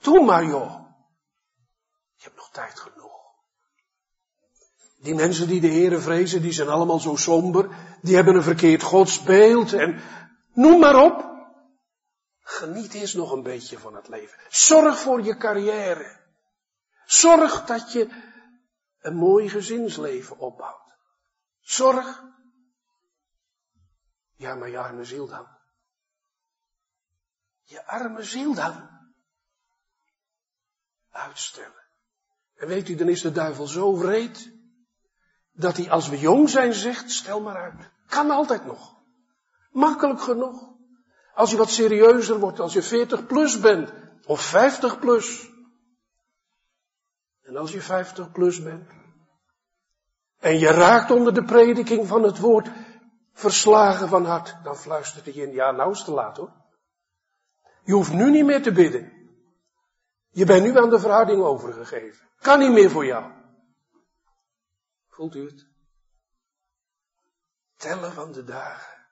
[0.00, 0.80] Doe maar joh.
[2.14, 3.10] Je hebt nog tijd genoeg.
[4.98, 7.68] Die mensen die de Heere vrezen, die zijn allemaal zo somber.
[8.02, 10.00] Die hebben een verkeerd godsbeeld en
[10.52, 11.30] noem maar op.
[12.42, 14.38] Geniet eens nog een beetje van het leven.
[14.48, 16.21] Zorg voor je carrière.
[17.12, 18.08] Zorg dat je
[19.00, 20.96] een mooi gezinsleven opbouwt.
[21.60, 22.22] Zorg.
[24.36, 25.46] Ja, maar je arme ziel dan.
[27.62, 28.88] Je arme ziel dan.
[31.10, 31.82] Uitstellen.
[32.54, 34.52] En weet u, dan is de duivel zo wreed,
[35.52, 37.90] dat hij als we jong zijn zegt, stel maar uit.
[38.06, 38.96] Kan altijd nog.
[39.70, 40.70] Makkelijk genoeg.
[41.34, 43.92] Als je wat serieuzer wordt, als je 40 plus bent,
[44.24, 45.51] of 50 plus.
[47.52, 48.90] En als je 50 plus bent.
[50.38, 52.68] En je raakt onder de prediking van het woord
[53.32, 54.56] verslagen van hart.
[54.62, 56.52] Dan fluistert hij in, ja nou is te laat hoor.
[57.84, 59.12] Je hoeft nu niet meer te bidden.
[60.30, 62.28] Je bent nu aan de verharding overgegeven.
[62.38, 63.32] Kan niet meer voor jou.
[65.08, 65.66] Voelt u het?
[67.76, 69.06] Tellen van de dagen.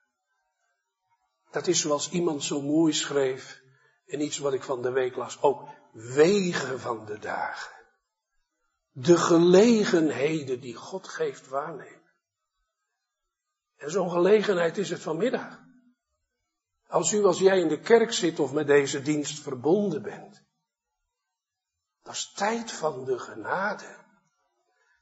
[1.51, 3.61] Dat is zoals iemand zo mooi schreef.
[4.05, 5.69] En iets wat ik van de week las ook.
[5.91, 7.79] Wegen van de dagen.
[8.91, 12.01] De gelegenheden die God geeft waarnemen.
[13.77, 15.59] En zo'n gelegenheid is het vanmiddag.
[16.87, 20.41] Als u als jij in de kerk zit of met deze dienst verbonden bent.
[22.03, 23.99] Dat is tijd van de genade.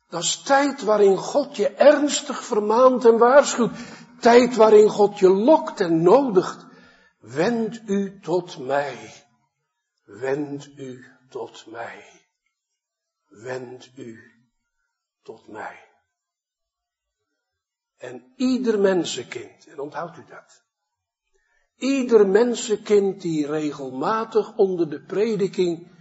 [0.10, 3.78] Dat is tijd waarin God je ernstig vermaant en waarschuwt.
[4.19, 6.65] Tijd waarin God je lokt en nodigt.
[7.19, 9.25] Wend u tot mij.
[10.04, 12.18] Wend u tot mij.
[13.29, 14.19] Wend u
[15.21, 15.87] tot mij.
[17.97, 20.63] En ieder mensenkind, en onthoudt u dat.
[21.75, 25.91] Ieder mensenkind die regelmatig onder de prediking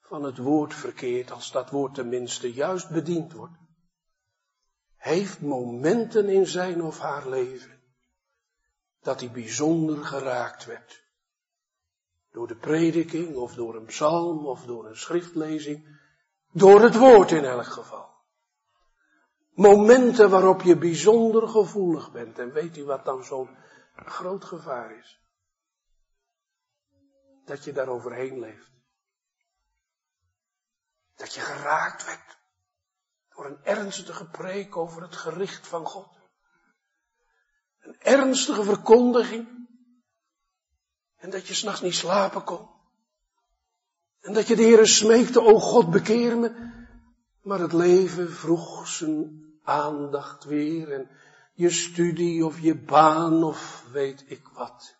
[0.00, 3.56] van het woord verkeert, als dat woord tenminste juist bediend wordt,
[4.96, 7.74] heeft momenten in zijn of haar leven
[9.04, 11.02] dat hij bijzonder geraakt werd.
[12.30, 15.93] Door de prediking of door een psalm of door een schriftlezing.
[16.56, 18.10] Door het woord in elk geval.
[19.50, 22.38] Momenten waarop je bijzonder gevoelig bent.
[22.38, 23.56] En weet u wat dan zo'n
[23.94, 25.20] groot gevaar is?
[27.44, 28.70] Dat je daar overheen leeft.
[31.14, 32.38] Dat je geraakt werd
[33.34, 36.08] door een ernstige preek over het gericht van God.
[37.80, 39.68] Een ernstige verkondiging.
[41.16, 42.68] En dat je s'nachts niet slapen kon.
[44.24, 46.72] En dat je de Heer smeekte, o God, bekeer me.
[47.42, 50.92] Maar het leven vroeg zijn aandacht weer.
[50.92, 51.08] En
[51.54, 54.96] je studie of je baan of weet ik wat.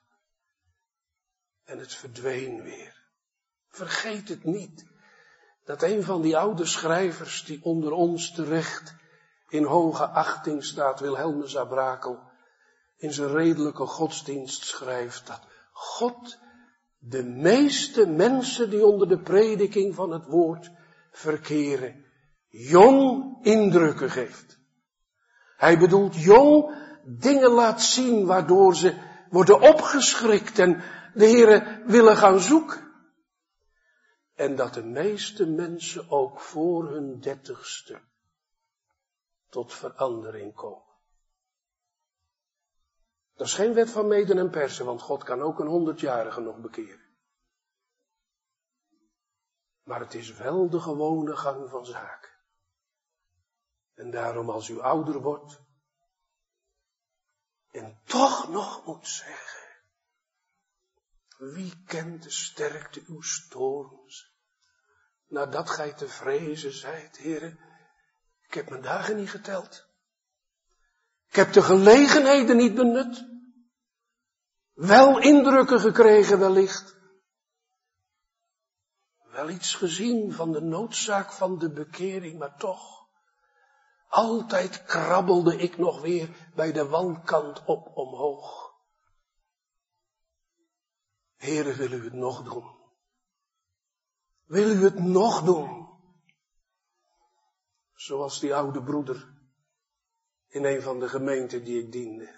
[1.65, 3.03] En het verdween weer.
[3.69, 4.85] Vergeet het niet
[5.65, 8.95] dat een van die oude schrijvers die onder ons terecht
[9.49, 12.21] in hoge achting staat, Wilhelmus Abrakel,
[12.97, 15.41] in zijn redelijke godsdienst schrijft dat
[15.73, 16.39] God
[17.07, 20.71] de meeste mensen die onder de prediking van het woord
[21.11, 22.05] verkeren,
[22.49, 24.59] jong indrukken geeft.
[25.57, 28.95] Hij bedoelt jong dingen laat zien waardoor ze
[29.31, 30.83] worden opgeschrikt en
[31.15, 32.93] de Heere willen gaan zoeken.
[34.35, 38.01] En dat de meeste mensen ook voor hun dertigste
[39.49, 40.84] tot verandering komen.
[43.35, 46.57] Dat is geen wet van meden en persen, want God kan ook een honderdjarige nog
[46.57, 47.03] bekeren.
[49.83, 52.31] Maar het is wel de gewone gang van zaken.
[53.95, 55.63] En daarom als u ouder wordt
[57.71, 59.83] en toch nog moet zeggen,
[61.37, 64.33] wie kent de sterkte uw storms?
[65.27, 67.59] Nadat gij te vrezen zijt, heren,
[68.47, 69.89] ik heb mijn dagen niet geteld.
[71.35, 73.25] Ik heb de gelegenheden niet benut.
[74.73, 76.97] Wel indrukken gekregen wellicht.
[79.19, 83.09] Wel iets gezien van de noodzaak van de bekering, maar toch.
[84.09, 88.75] Altijd krabbelde ik nog weer bij de wandkant op omhoog.
[91.37, 92.77] Heren, wil u het nog doen?
[94.45, 95.89] Wil u het nog doen?
[97.95, 99.34] Zoals die oude broeder
[100.55, 102.35] in een van de gemeenten die ik diende.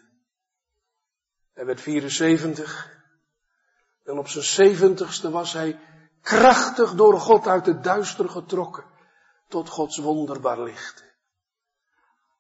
[1.53, 2.95] Hij werd 74
[4.05, 5.79] en op zijn zeventigste was hij
[6.21, 8.85] krachtig door God uit het duister getrokken
[9.49, 11.05] tot Gods wonderbaar licht.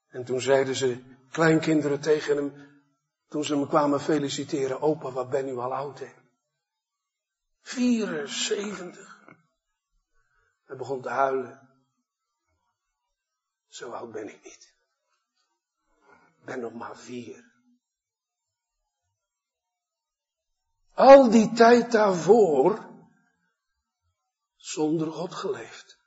[0.08, 2.80] En toen zeiden ze, kleinkinderen tegen hem,
[3.28, 6.12] toen ze hem kwamen feliciteren, opa, wat ben u al oud hè?
[7.62, 9.24] 74.
[10.64, 11.68] Hij begon te huilen.
[13.68, 14.75] Zo oud ben ik niet.
[16.46, 17.44] Ben nog maar vier.
[20.92, 22.90] Al die tijd daarvoor
[24.56, 25.98] zonder God geleefd.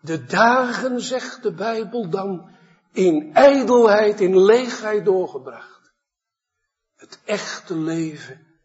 [0.00, 2.50] De dagen, zegt de Bijbel dan,
[2.92, 5.92] in ijdelheid, in leegheid doorgebracht.
[6.94, 8.60] Het echte leven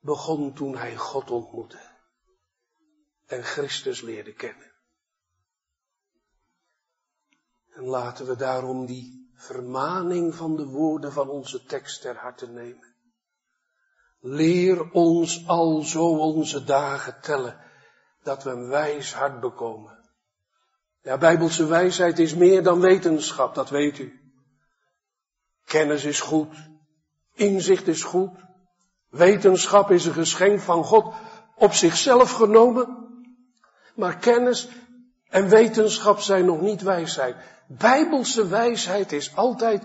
[0.00, 1.96] begon toen hij God ontmoette
[3.26, 4.67] en Christus leerde kennen.
[7.78, 12.94] En laten we daarom die vermaning van de woorden van onze tekst ter harte nemen.
[14.20, 17.60] Leer ons al zo onze dagen tellen,
[18.22, 19.98] dat we een wijs hart bekomen.
[21.02, 24.20] Ja, bijbelse wijsheid is meer dan wetenschap, dat weet u.
[25.64, 26.56] Kennis is goed,
[27.34, 28.38] inzicht is goed,
[29.08, 31.14] wetenschap is een geschenk van God
[31.54, 33.08] op zichzelf genomen,
[33.94, 34.68] maar kennis
[35.28, 37.36] en wetenschap zijn nog niet wijsheid.
[37.66, 39.82] Bijbelse wijsheid is altijd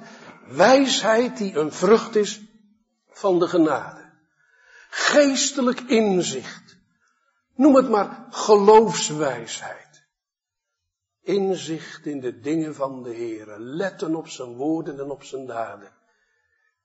[0.48, 2.42] wijsheid die een vrucht is
[3.10, 4.12] van de genade.
[4.90, 6.78] Geestelijk inzicht.
[7.56, 10.04] Noem het maar geloofswijsheid.
[11.22, 13.60] Inzicht in de dingen van de Heer.
[13.60, 15.94] Letten op zijn woorden en op zijn daden.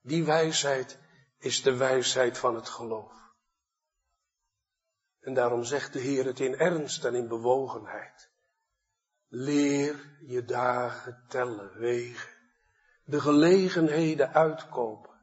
[0.01, 0.97] Die wijsheid
[1.39, 3.13] is de wijsheid van het geloof.
[5.19, 8.28] En daarom zegt de Heer het in ernst en in bewogenheid.
[9.29, 12.29] Leer je dagen tellen, wegen.
[13.03, 15.15] De gelegenheden uitkopen.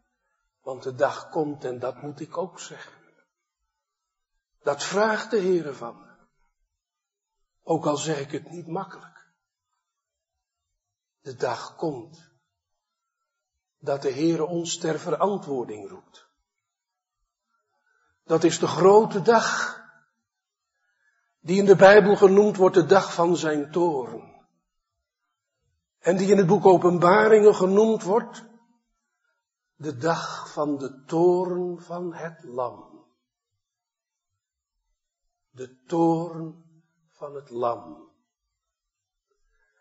[0.62, 2.92] Want de dag komt en dat moet ik ook zeggen.
[4.62, 6.06] Dat vraagt de Heer van me.
[7.62, 9.26] Ook al zeg ik het niet makkelijk.
[11.20, 12.30] De dag komt
[13.78, 16.28] dat de Heer ons ter verantwoording roept.
[18.24, 19.80] Dat is de grote dag
[21.46, 24.34] die in de Bijbel genoemd wordt de dag van zijn toren.
[25.98, 28.44] En die in het boek Openbaringen genoemd wordt
[29.74, 33.04] de dag van de toren van het lam.
[35.50, 36.64] De toren
[37.10, 38.10] van het lam.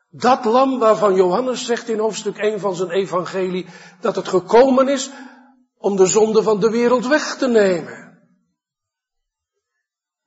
[0.09, 3.65] Dat lam waarvan Johannes zegt in hoofdstuk 1 van zijn evangelie
[3.99, 5.11] dat het gekomen is
[5.77, 8.04] om de zonde van de wereld weg te nemen.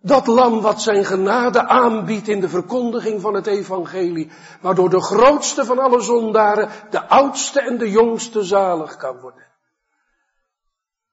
[0.00, 4.30] Dat lam wat zijn genade aanbiedt in de verkondiging van het evangelie,
[4.60, 9.46] waardoor de grootste van alle zondaren, de oudste en de jongste zalig kan worden.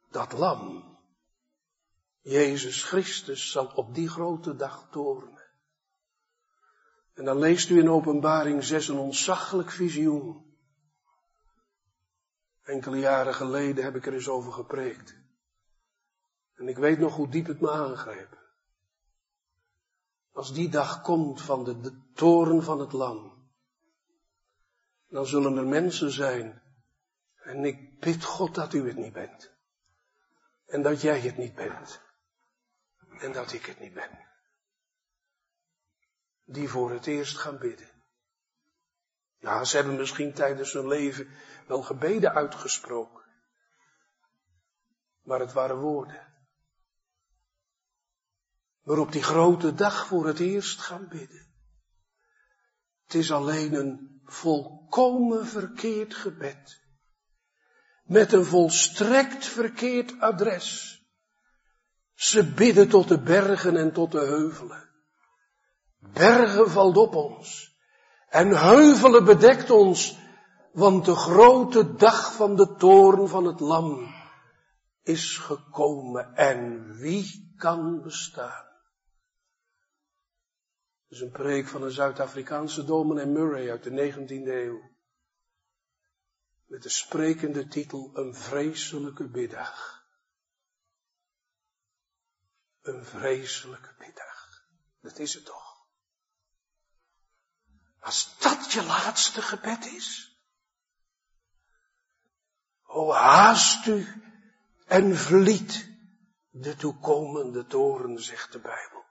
[0.10, 0.84] Dat lam,
[2.22, 5.44] Jezus Christus, zal op die grote dag torenen.
[7.14, 10.46] En dan leest u in openbaring 6 een ontzaglijk visioen.
[12.64, 15.16] Enkele jaren geleden heb ik er eens over gepreekt.
[16.56, 18.45] En ik weet nog hoe diep het me aangreep.
[20.36, 23.48] Als die dag komt van de, toren van het lam,
[25.08, 26.62] dan zullen er mensen zijn.
[27.36, 29.52] En ik bid God dat u het niet bent.
[30.66, 32.02] En dat jij het niet bent.
[33.20, 34.28] En dat ik het niet ben.
[36.44, 37.90] Die voor het eerst gaan bidden.
[39.38, 41.30] Ja, ze hebben misschien tijdens hun leven
[41.68, 43.24] wel gebeden uitgesproken.
[45.22, 46.35] Maar het waren woorden
[48.86, 51.48] maar op die grote dag voor het eerst gaan bidden.
[53.04, 56.84] Het is alleen een volkomen verkeerd gebed.
[58.04, 61.00] Met een volstrekt verkeerd adres.
[62.14, 64.90] Ze bidden tot de bergen en tot de heuvelen.
[66.00, 67.78] Bergen valt op ons.
[68.30, 70.18] En heuvelen bedekt ons.
[70.72, 74.14] Want de grote dag van de toren van het lam
[75.04, 76.36] is gekomen.
[76.36, 78.74] En wie kan bestaan?
[81.16, 84.92] Is een preek van een Zuid-Afrikaanse dominee Murray uit de 19e eeuw.
[86.66, 90.06] Met de sprekende titel Een vreselijke biddag.
[92.82, 94.66] Een vreselijke biddag.
[95.02, 95.86] Dat is het toch.
[98.00, 100.40] Als dat je laatste gebed is.
[102.84, 104.24] O haast u
[104.86, 105.90] en vliet
[106.50, 109.05] de toekomende toren, zegt de Bijbel.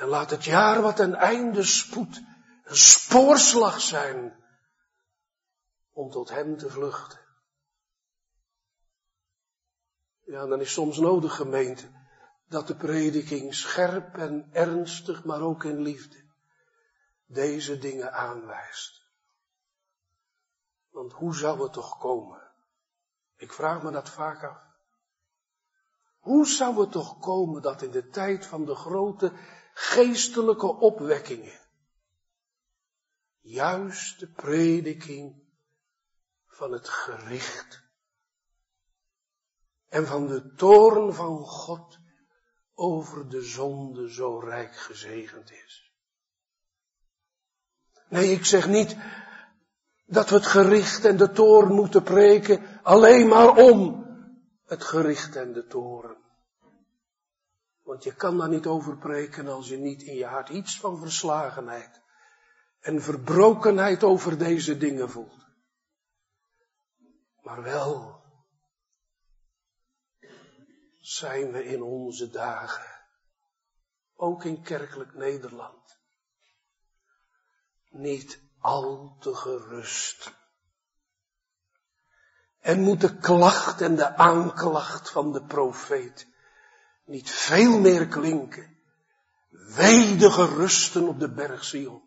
[0.00, 2.20] En laat het jaar wat een einde spoedt,
[2.64, 4.44] een spoorslag zijn
[5.92, 7.20] om tot Hem te vluchten.
[10.24, 11.88] Ja, dan is soms nodig, gemeente,
[12.48, 16.24] dat de prediking scherp en ernstig, maar ook in liefde,
[17.26, 19.02] deze dingen aanwijst.
[20.90, 22.50] Want hoe zou het toch komen?
[23.36, 24.62] Ik vraag me dat vaak af.
[26.18, 29.32] Hoe zou het toch komen dat in de tijd van de grote
[29.80, 31.60] geestelijke opwekkingen.
[33.40, 35.42] Juist de prediking
[36.46, 37.82] van het gericht
[39.88, 41.98] en van de toren van God
[42.74, 45.92] over de zonde zo rijk gezegend is.
[48.08, 48.96] Nee, ik zeg niet
[50.06, 54.06] dat we het gericht en de toren moeten preken alleen maar om
[54.64, 56.16] het gericht en de toren.
[57.90, 60.98] Want je kan daar niet over preken als je niet in je hart iets van
[60.98, 62.00] verslagenheid
[62.80, 65.46] en verbrokenheid over deze dingen voelt.
[67.42, 68.22] Maar wel
[71.00, 73.04] zijn we in onze dagen,
[74.14, 75.98] ook in kerkelijk Nederland,
[77.88, 80.32] niet al te gerust.
[82.60, 86.29] En moet de klacht en de aanklacht van de profeet
[87.10, 88.78] niet veel meer klinken.
[89.50, 92.02] Wee gerusten op de berg Sion.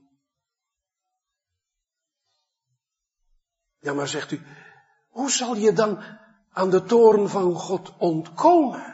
[3.80, 4.42] Ja, maar zegt u,
[5.10, 6.04] hoe zal je dan
[6.52, 8.94] aan de toren van God ontkomen?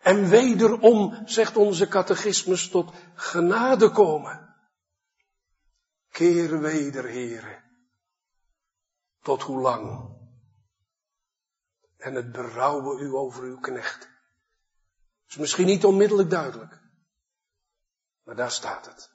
[0.00, 4.56] En wederom, zegt onze catechismus, tot genade komen.
[6.10, 7.64] Keer weder, heren.
[9.22, 10.16] Tot hoe lang?
[11.96, 14.08] En het berouwen u over uw knecht.
[15.30, 16.80] Is misschien niet onmiddellijk duidelijk.
[18.24, 19.10] Maar daar staat het.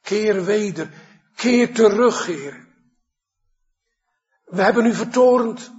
[0.00, 0.92] Keer weder,
[1.34, 2.74] keer terug, heren.
[4.44, 5.70] We hebben u vertorend.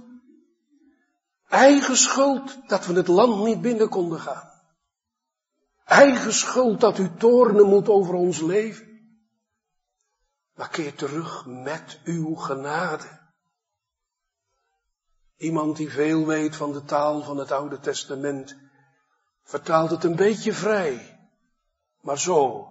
[1.48, 4.50] Eigen schuld dat we het land niet binnen konden gaan.
[5.84, 9.18] Eigen schuld dat u toornen moet over ons leven.
[10.54, 13.30] Maar keer terug met uw genade.
[15.36, 18.56] Iemand die veel weet van de taal van het Oude Testament,
[19.48, 21.18] vertaalt het een beetje vrij.
[22.00, 22.68] Maar zo,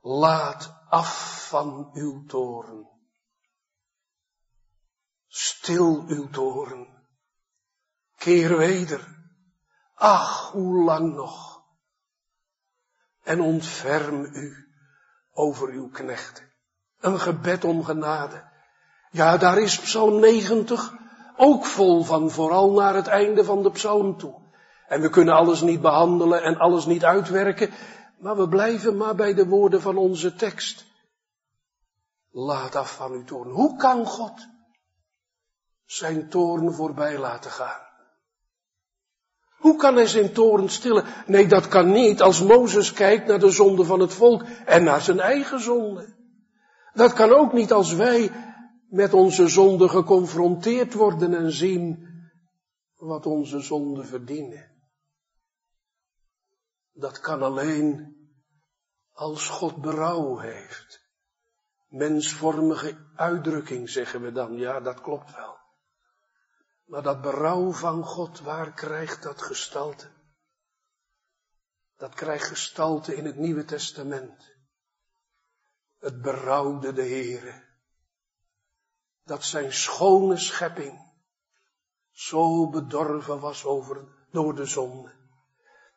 [0.00, 2.88] laat af van uw toren.
[5.26, 6.86] Stil uw toren.
[8.16, 9.22] Keer weder.
[9.94, 11.62] Ach, hoe lang nog.
[13.22, 14.74] En ontferm u
[15.32, 16.52] over uw knechten.
[17.00, 18.50] Een gebed om genade.
[19.10, 20.92] Ja, daar is Psalm 90
[21.36, 24.43] ook vol van, vooral naar het einde van de psalm toe.
[24.88, 27.70] En we kunnen alles niet behandelen en alles niet uitwerken,
[28.18, 30.84] maar we blijven maar bij de woorden van onze tekst.
[32.30, 33.50] Laat af van uw toorn.
[33.50, 34.48] Hoe kan God
[35.84, 37.80] zijn toorn voorbij laten gaan?
[39.58, 41.04] Hoe kan hij zijn toorn stillen?
[41.26, 45.00] Nee, dat kan niet als Mozes kijkt naar de zonde van het volk en naar
[45.00, 46.14] zijn eigen zonde.
[46.94, 48.30] Dat kan ook niet als wij
[48.88, 52.08] met onze zonde geconfronteerd worden en zien
[52.96, 54.73] wat onze zonden verdienen.
[56.94, 58.16] Dat kan alleen
[59.12, 61.02] als God berouw heeft.
[61.88, 65.58] Mensvormige uitdrukking zeggen we dan, ja dat klopt wel.
[66.84, 70.10] Maar dat berouw van God, waar krijgt dat gestalte?
[71.96, 74.56] Dat krijgt gestalte in het Nieuwe Testament.
[75.98, 77.64] Het berouwde de Heere.
[79.22, 81.12] Dat zijn schone schepping
[82.14, 85.13] zo bedorven was over, door de zonde.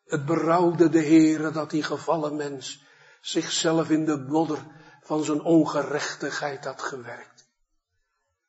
[0.08, 2.84] Het berouwde de Heere dat die gevallen mens
[3.22, 4.66] zichzelf in de modder
[5.02, 7.48] van zijn ongerechtigheid had gewerkt.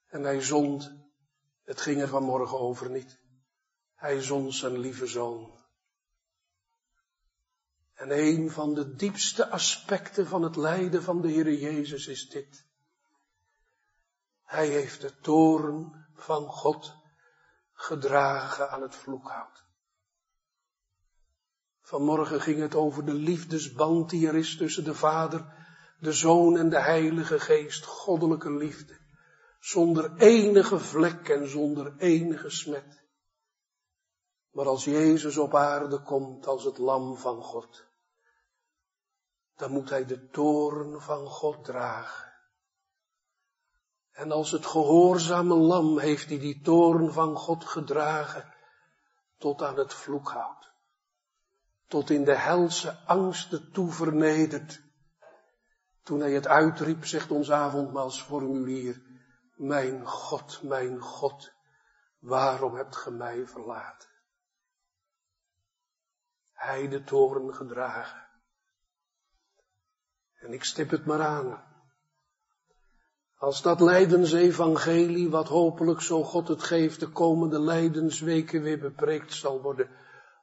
[0.08, 0.92] En hij zond,
[1.64, 3.18] het ging er vanmorgen over niet,
[3.94, 5.58] hij zond zijn lieve zoon.
[7.94, 12.66] En een van de diepste aspecten van het lijden van de Heere Jezus is dit.
[14.44, 16.94] Hij heeft de toren van God
[17.72, 19.67] gedragen aan het vloekhout.
[21.88, 25.54] Vanmorgen ging het over de liefdesband die er is tussen de Vader,
[26.00, 28.98] de Zoon en de Heilige Geest, goddelijke liefde,
[29.60, 33.02] zonder enige vlek en zonder enige smet.
[34.50, 37.84] Maar als Jezus op aarde komt als het lam van God,
[39.56, 42.32] dan moet hij de toren van God dragen.
[44.10, 48.54] En als het gehoorzame lam heeft hij die toren van God gedragen
[49.38, 50.67] tot aan het vloekhout.
[51.88, 54.80] Tot in de helse angsten toe vernederd.
[56.02, 59.02] Toen hij het uitriep, zegt ons avondmaalsformulier,
[59.54, 61.52] mijn God, mijn God,
[62.18, 64.08] waarom hebt ge mij verlaten?
[66.52, 68.26] Hij de toren gedragen.
[70.34, 71.66] En ik stip het maar aan.
[73.38, 79.60] Als dat lijdensevangelie, wat hopelijk zo God het geeft, de komende lijdensweken weer bepreekt zal
[79.62, 79.90] worden,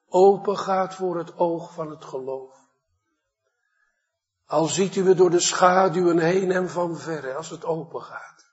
[0.07, 2.65] open gaat voor het oog van het geloof.
[4.45, 8.45] Al ziet u het door de schaduwen heen en van verre, als het open gaat,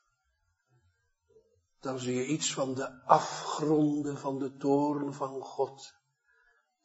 [1.80, 5.94] dan zie je iets van de afgronden van de toren van God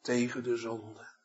[0.00, 1.16] tegen de zonde.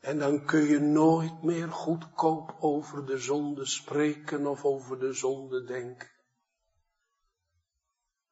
[0.00, 5.64] En dan kun je nooit meer goedkoop over de zonde spreken of over de zonde
[5.64, 6.10] denken.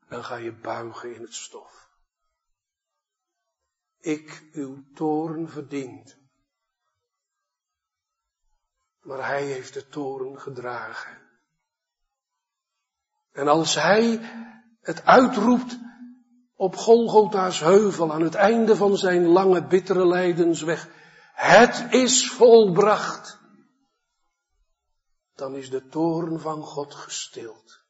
[0.09, 1.86] Dan ga je buigen in het stof.
[4.01, 6.17] Ik uw toren verdient.
[9.01, 11.27] Maar hij heeft de toren gedragen.
[13.33, 14.21] En als hij
[14.81, 15.79] het uitroept
[16.55, 20.89] op Golgotha's heuvel aan het einde van zijn lange bittere lijdensweg,
[21.35, 23.39] het is volbracht,
[25.35, 27.85] dan is de toren van God gestild.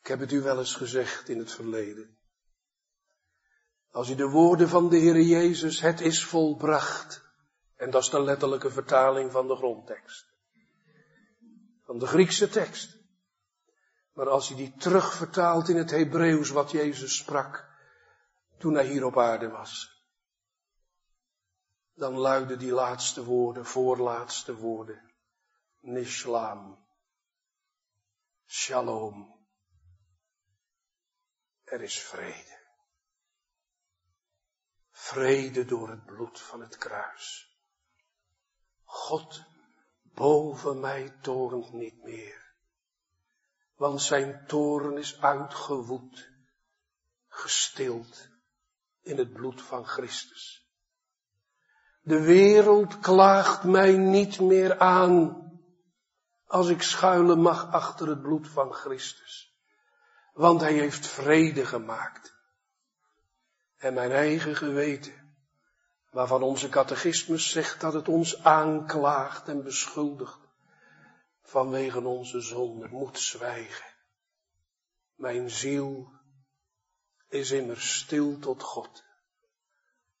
[0.00, 2.16] Ik heb het u wel eens gezegd in het verleden.
[3.92, 7.22] Als u de woorden van de Heer Jezus, het is volbracht,
[7.76, 10.26] en dat is de letterlijke vertaling van de grondtekst,
[11.84, 13.00] van de Griekse tekst.
[14.12, 17.68] Maar als u die terugvertaalt in het Hebreeuws wat Jezus sprak
[18.58, 20.02] toen hij hier op aarde was,
[21.94, 25.12] dan luiden die laatste woorden, voorlaatste woorden,
[25.80, 26.78] Nishlam,
[28.46, 29.40] Shalom.
[31.64, 32.61] Er is vrede.
[35.02, 37.56] Vrede door het bloed van het kruis.
[38.84, 39.42] God
[40.02, 42.54] boven mij torent niet meer.
[43.76, 46.30] Want zijn toren is uitgewoed,
[47.28, 48.28] gestild
[49.02, 50.70] in het bloed van Christus.
[52.00, 55.46] De wereld klaagt mij niet meer aan
[56.46, 59.56] als ik schuilen mag achter het bloed van Christus.
[60.32, 62.31] Want hij heeft vrede gemaakt.
[63.82, 65.34] En mijn eigen geweten,
[66.10, 70.38] waarvan onze catechismus zegt dat het ons aanklaagt en beschuldigt
[71.42, 73.94] vanwege onze zonde, moet zwijgen.
[75.14, 76.12] Mijn ziel
[77.28, 79.04] is immers stil tot God.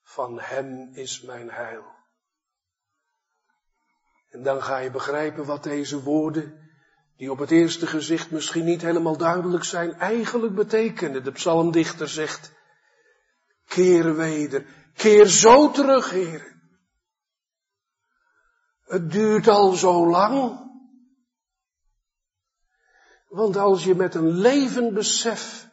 [0.02, 1.84] Van Hem is mijn heil.
[4.28, 6.70] En dan ga je begrijpen wat deze woorden,
[7.16, 11.24] die op het eerste gezicht misschien niet helemaal duidelijk zijn, eigenlijk betekenen.
[11.24, 12.60] De psalmdichter zegt,
[13.74, 16.60] keer weder, keer zo terug, Heer.
[18.80, 20.60] Het duurt al zo lang.
[23.28, 25.68] Want als je met een levend besef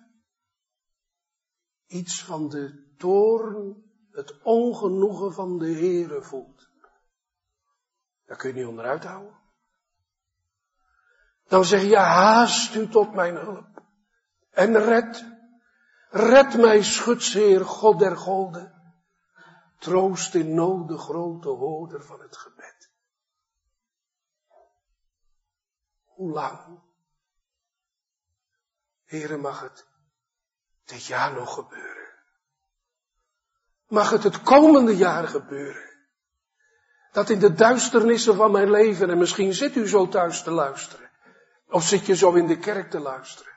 [1.88, 6.70] iets van de toorn het ongenoegen van de Heere voelt.
[8.26, 9.38] Daar kun je niet onderuit houden.
[11.48, 13.84] Dan zeg je, haast u tot mijn hulp.
[14.50, 15.26] En red,
[16.10, 18.74] red mij schutsheer, God der golden.
[19.78, 22.90] Troost in nood de grote hoorder van het gebed.
[26.04, 26.80] Hoe lang?
[29.06, 29.86] Heere, mag het
[30.86, 32.00] dit jaar nog gebeuren?
[33.90, 35.98] mag het het komende jaar gebeuren.
[37.12, 41.10] Dat in de duisternissen van mijn leven, en misschien zit u zo thuis te luisteren,
[41.68, 43.49] of zit je zo in de kerk te luisteren,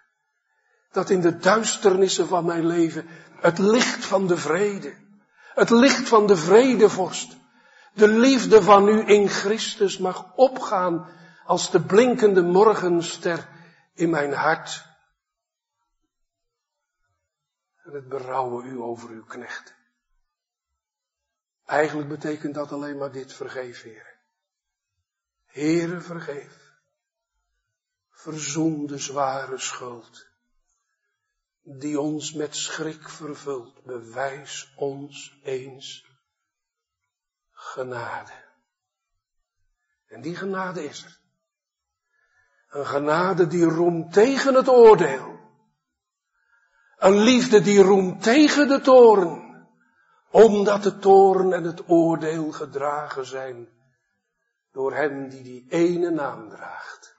[0.92, 3.08] dat in de duisternissen van mijn leven
[3.40, 4.94] het licht van de vrede,
[5.54, 7.36] het licht van de vredevorst,
[7.94, 11.10] de liefde van u in Christus mag opgaan
[11.44, 13.48] als de blinkende morgenster
[13.94, 14.90] in mijn hart.
[17.84, 19.74] En het berouwen u over uw knechten.
[21.64, 24.16] Eigenlijk betekent dat alleen maar dit, vergeef, Heer.
[25.46, 26.72] Heere, vergeef.
[28.10, 30.26] Verzoen de zware schuld,
[31.62, 33.84] die ons met schrik vervult.
[33.84, 36.04] Bewijs ons eens
[37.50, 38.40] genade.
[40.06, 41.20] En die genade is er.
[42.68, 45.40] Een genade die roemt tegen het oordeel.
[46.98, 49.42] Een liefde die roemt tegen de toren
[50.32, 53.68] omdat de toorn en het oordeel gedragen zijn
[54.70, 57.16] door hem die die ene naam draagt.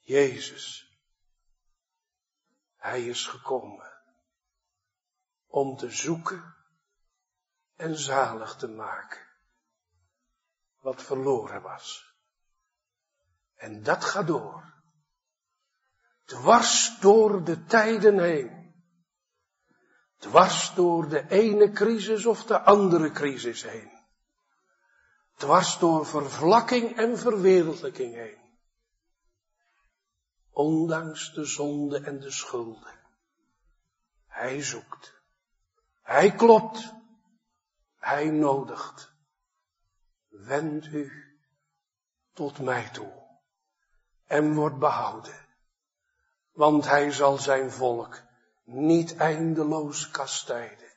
[0.00, 0.85] Jezus.
[2.86, 3.92] Hij is gekomen
[5.46, 6.54] om te zoeken
[7.76, 9.26] en zalig te maken
[10.80, 12.14] wat verloren was.
[13.54, 14.74] En dat gaat door.
[16.24, 18.56] Dwars door de tijden heen
[20.18, 23.90] Dwars door de ene crisis of de andere crisis heen.
[25.36, 28.45] Dwars door vervlakking en verwereldlijking heen.
[30.56, 33.00] Ondanks de zonde en de schulden.
[34.26, 35.20] Hij zoekt.
[36.02, 36.92] Hij klopt.
[37.98, 39.12] Hij nodigt.
[40.28, 41.12] Wend u
[42.32, 43.12] tot mij toe.
[44.26, 45.46] En wordt behouden.
[46.52, 48.22] Want hij zal zijn volk
[48.64, 50.92] niet eindeloos kastijden.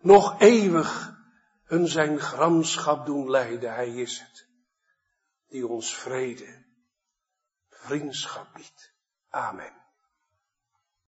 [0.00, 1.18] Nog eeuwig
[1.64, 3.74] hun zijn gramschap doen leiden.
[3.74, 4.46] Hij is het.
[5.48, 6.63] Die ons vrede,
[7.86, 8.92] vriendschap biedt.
[9.30, 9.83] Amen.